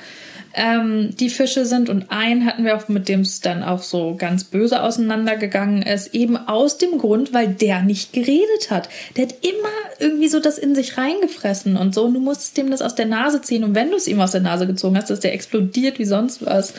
[0.54, 1.90] ähm, die Fische sind.
[1.90, 6.14] Und einen hatten wir auch, mit dem es dann auch so ganz böse auseinandergegangen ist,
[6.14, 8.90] eben aus dem Grund, weil der nicht geredet hat.
[9.16, 12.06] Der hat immer irgendwie so das in sich reingefressen und so.
[12.06, 13.64] Und du musstest dem das aus der Nase ziehen.
[13.64, 16.46] Und wenn du es ihm aus der Nase gezogen hast, ist der explodiert wie sonst
[16.46, 16.74] was.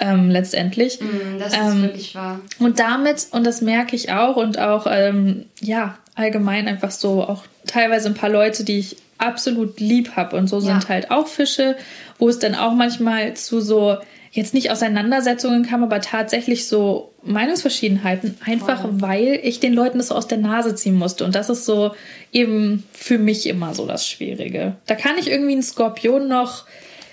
[0.00, 1.00] Ähm, letztendlich.
[1.00, 2.38] Mm, das ist ähm, wirklich wahr.
[2.60, 7.42] Und damit, und das merke ich auch, und auch, ähm, ja, allgemein einfach so, auch
[7.66, 10.36] teilweise ein paar Leute, die ich absolut lieb habe.
[10.36, 11.76] Und so sind halt auch Fische,
[12.18, 13.98] wo es dann auch manchmal zu so,
[14.30, 18.90] jetzt nicht Auseinandersetzungen kam, aber tatsächlich so Meinungsverschiedenheiten, einfach wow.
[18.94, 21.24] weil ich den Leuten das so aus der Nase ziehen musste.
[21.24, 21.92] Und das ist so
[22.32, 24.76] eben für mich immer so das Schwierige.
[24.86, 26.64] Da kann ich irgendwie einen Skorpion noch.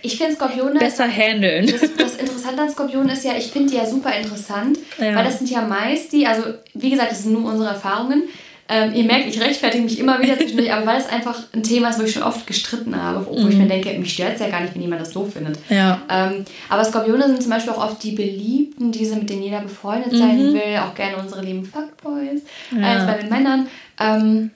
[0.02, 1.66] Ich finde Skorpione besser handeln.
[1.66, 5.16] Das, das, Interessante an Skorpionen ist ja, ich finde die ja super interessant, ja.
[5.16, 6.44] weil das sind ja meist die, also
[6.76, 8.24] wie gesagt, das sind nur unsere Erfahrungen,
[8.68, 11.90] ähm, ihr merkt, ich rechtfertige mich immer wieder zwischendurch, aber weil es einfach ein Thema
[11.90, 13.50] ist, wo ich schon oft gestritten habe, wo mhm.
[13.50, 15.60] ich mir denke, mich stört es ja gar nicht, wenn jemand das doof findet.
[15.70, 16.02] Ja.
[16.10, 20.14] Ähm, aber Skorpione sind zum Beispiel auch oft die Beliebten, diese, mit denen jeder befreundet
[20.14, 20.18] mhm.
[20.18, 22.42] sein will, auch gerne unsere lieben Fuckboys,
[22.76, 22.88] ja.
[22.88, 23.68] als bei den Männern.
[24.00, 24.50] Ähm,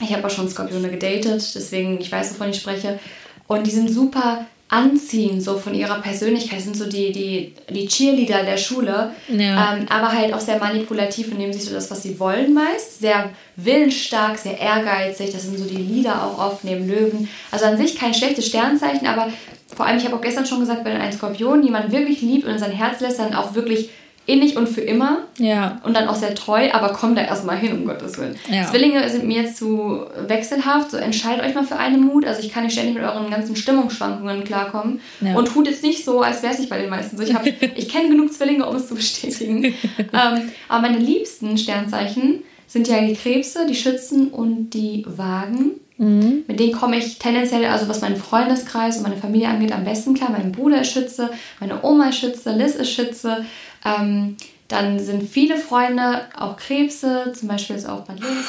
[0.00, 3.00] ich habe auch schon Skorpione gedatet, deswegen ich weiß, wovon ich spreche.
[3.48, 6.58] Und die sind super anziehen, so von ihrer Persönlichkeit.
[6.58, 9.74] Das sind so die, die, die Cheerleader der Schule, ja.
[9.74, 13.00] ähm, aber halt auch sehr manipulativ und nehmen sich so das, was sie wollen meist.
[13.00, 15.30] Sehr willensstark, sehr ehrgeizig.
[15.30, 17.28] Das sind so die Lieder auch oft neben Löwen.
[17.50, 19.30] Also an sich kein schlechtes Sternzeichen, aber
[19.76, 22.52] vor allem, ich habe auch gestern schon gesagt, wenn ein Skorpion jemand wirklich liebt und
[22.52, 23.90] in sein Herz lässt, dann auch wirklich
[24.26, 25.18] innig und für immer.
[25.38, 25.80] Ja.
[25.84, 28.36] Und dann auch sehr treu, aber komm da erstmal hin, um Gottes Willen.
[28.50, 28.64] Ja.
[28.64, 32.26] Zwillinge sind mir zu wechselhaft, so entscheidet euch mal für einen Mut.
[32.26, 35.00] Also ich kann nicht ständig mit euren ganzen Stimmungsschwankungen klarkommen.
[35.20, 35.34] Ja.
[35.34, 37.22] Und tut jetzt nicht so, als wäre es nicht bei den meisten so.
[37.22, 37.34] Ich,
[37.76, 39.64] ich kenne genug Zwillinge, um es zu bestätigen.
[39.98, 45.72] ähm, aber meine liebsten Sternzeichen sind ja die Krebse, die Schützen und die Wagen.
[45.98, 46.44] Mhm.
[46.48, 50.14] Mit denen komme ich tendenziell, also was meinen Freundeskreis und meine Familie angeht, am besten
[50.14, 50.30] klar.
[50.30, 53.44] Mein Bruder ist Schütze, meine Oma ist Schütze, Liz ist Schütze.
[53.84, 54.36] Ähm,
[54.68, 58.46] dann sind viele Freunde auch Krebse, zum Beispiel ist auch bei Liz.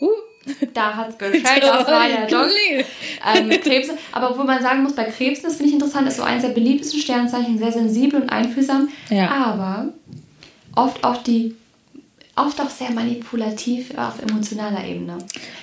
[0.00, 0.10] Uh.
[0.74, 2.46] Da hat es gescheit, das war ja doch.
[3.34, 3.96] Ähm, Krebse.
[4.12, 6.50] Aber wo man sagen muss, bei Krebsen, das finde ich interessant, ist so eines der
[6.50, 8.88] beliebtesten Sternzeichen, sehr sensibel und einfühlsam.
[9.10, 9.28] Ja.
[9.30, 9.88] Aber
[10.76, 11.56] oft auch die
[12.36, 15.16] oft auch sehr manipulativ auf emotionaler Ebene.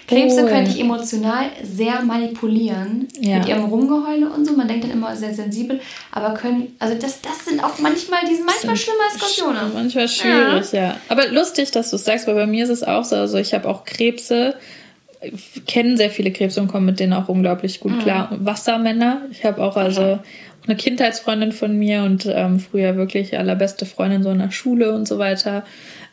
[0.08, 0.48] Krebse oh.
[0.48, 3.38] können dich emotional sehr manipulieren ja.
[3.38, 4.54] mit ihrem Rumgeheule und so.
[4.54, 5.80] Man denkt dann immer sehr sensibel,
[6.12, 9.72] aber können, also das, das sind auch manchmal, die sind manchmal schlimmer als Skorpione.
[9.74, 10.82] Manchmal schwierig, ja.
[10.82, 10.98] ja.
[11.10, 13.16] Aber lustig, dass du es sagst, weil bei mir ist es auch so.
[13.16, 14.56] Also ich habe auch Krebse
[15.68, 18.00] kennen sehr viele Krebse und kommen mit denen auch unglaublich gut Mhm.
[18.00, 18.30] klar.
[18.40, 20.20] Wassermänner, ich habe auch also
[20.66, 25.08] eine Kindheitsfreundin von mir und ähm, früher wirklich allerbeste Freundin so in der Schule und
[25.08, 25.64] so weiter.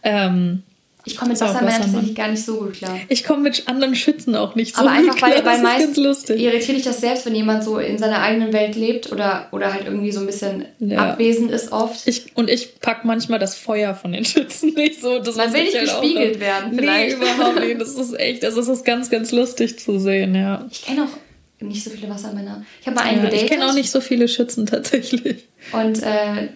[0.03, 0.63] Ähm,
[1.05, 2.99] Ich komme mit auch Wassermännern tatsächlich gar nicht so gut klar.
[3.09, 5.45] ich komme mit anderen Schützen auch nicht so Aber gut einfach, weil, klar.
[5.47, 6.41] weil das ist meist lustig.
[6.41, 9.87] irritiert dich das selbst, wenn jemand so in seiner eigenen Welt lebt oder, oder halt
[9.87, 11.13] irgendwie so ein bisschen Ja.
[11.13, 12.07] abwesend ist oft.
[12.07, 15.19] Ich, und ich pack manchmal das Feuer von den Schützen nicht so.
[15.21, 17.17] Das Man will ich nicht auch gespiegelt noch- werden, Nee, vielleicht.
[17.17, 17.81] überhaupt nicht.
[17.81, 20.67] Das ist echt, es ist ganz, ganz lustig zu sehen, ja.
[20.71, 22.65] Ich kenne auch nicht so viele Wassermänner.
[22.81, 23.43] Ich habe mal einen ja gedatet.
[23.43, 25.45] ich kenne auch nicht so viele Schützen tatsächlich.
[25.73, 26.49] Und äh,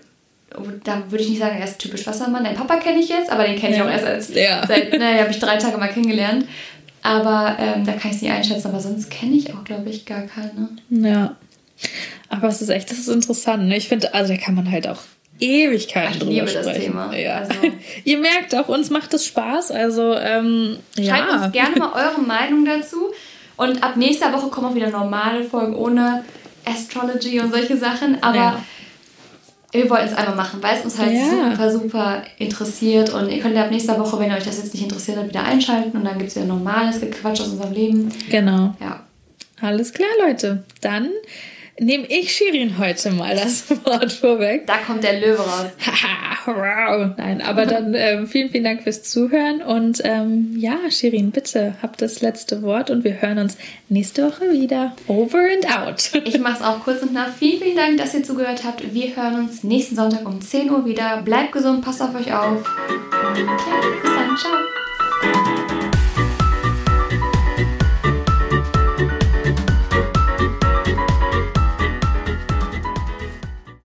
[0.84, 2.44] da würde ich nicht sagen, er ist typisch Wassermann.
[2.44, 4.66] Dein Papa kenne ich jetzt, aber den kenne ich auch erst als Ja.
[4.66, 6.46] seit, naja, habe ich drei Tage mal kennengelernt.
[7.02, 8.68] Aber ähm, da kann ich es nicht einschätzen.
[8.68, 10.68] Aber sonst kenne ich auch, glaube ich, gar keine.
[10.88, 11.36] Ja.
[12.30, 13.64] Aber es ist echt, das ist interessant.
[13.68, 13.76] Ne?
[13.76, 15.00] Ich finde, also da kann man halt auch
[15.40, 16.80] Ewigkeiten drüber liebe das sprechen.
[16.92, 17.14] Thema.
[17.14, 17.36] Ja.
[17.38, 17.52] Also-
[18.04, 19.70] Ihr merkt auch, uns macht es Spaß.
[19.72, 21.44] Also, ähm, Schreibt ja.
[21.44, 23.12] uns gerne mal eure Meinung dazu.
[23.56, 26.24] Und ab nächster Woche kommen auch wieder normale Folgen ohne
[26.64, 28.22] Astrology und solche Sachen.
[28.22, 28.64] Aber Ja.
[29.74, 31.50] Wir wollten es einmal machen, weil es uns halt Ja.
[31.50, 33.12] super, super interessiert.
[33.12, 35.42] Und ihr könnt ja ab nächster Woche, wenn euch das jetzt nicht interessiert hat, wieder
[35.44, 35.96] einschalten.
[35.96, 38.12] Und dann gibt es wieder normales Gequatsch aus unserem Leben.
[38.30, 38.74] Genau.
[38.80, 39.00] Ja.
[39.60, 40.62] Alles klar, Leute.
[40.80, 41.10] Dann
[41.78, 44.66] nehme ich Shirin heute mal das Wort vorweg.
[44.66, 45.66] Da kommt der Löwe raus.
[45.80, 47.10] Haha, wow.
[47.16, 49.62] Nein, aber dann ähm, vielen, vielen Dank fürs Zuhören.
[49.62, 53.56] Und ähm, ja, Shirin, bitte habt das letzte Wort und wir hören uns
[53.88, 54.94] nächste Woche wieder.
[55.06, 56.10] Over and out.
[56.24, 57.34] Ich mache es auch kurz und knapp.
[57.38, 58.94] Vielen, vielen Dank, dass ihr zugehört habt.
[58.94, 61.22] Wir hören uns nächsten Sonntag um 10 Uhr wieder.
[61.22, 62.58] Bleibt gesund, passt auf euch auf.
[62.58, 63.44] Und ja,
[64.02, 64.36] bis dann.
[64.36, 65.63] Ciao.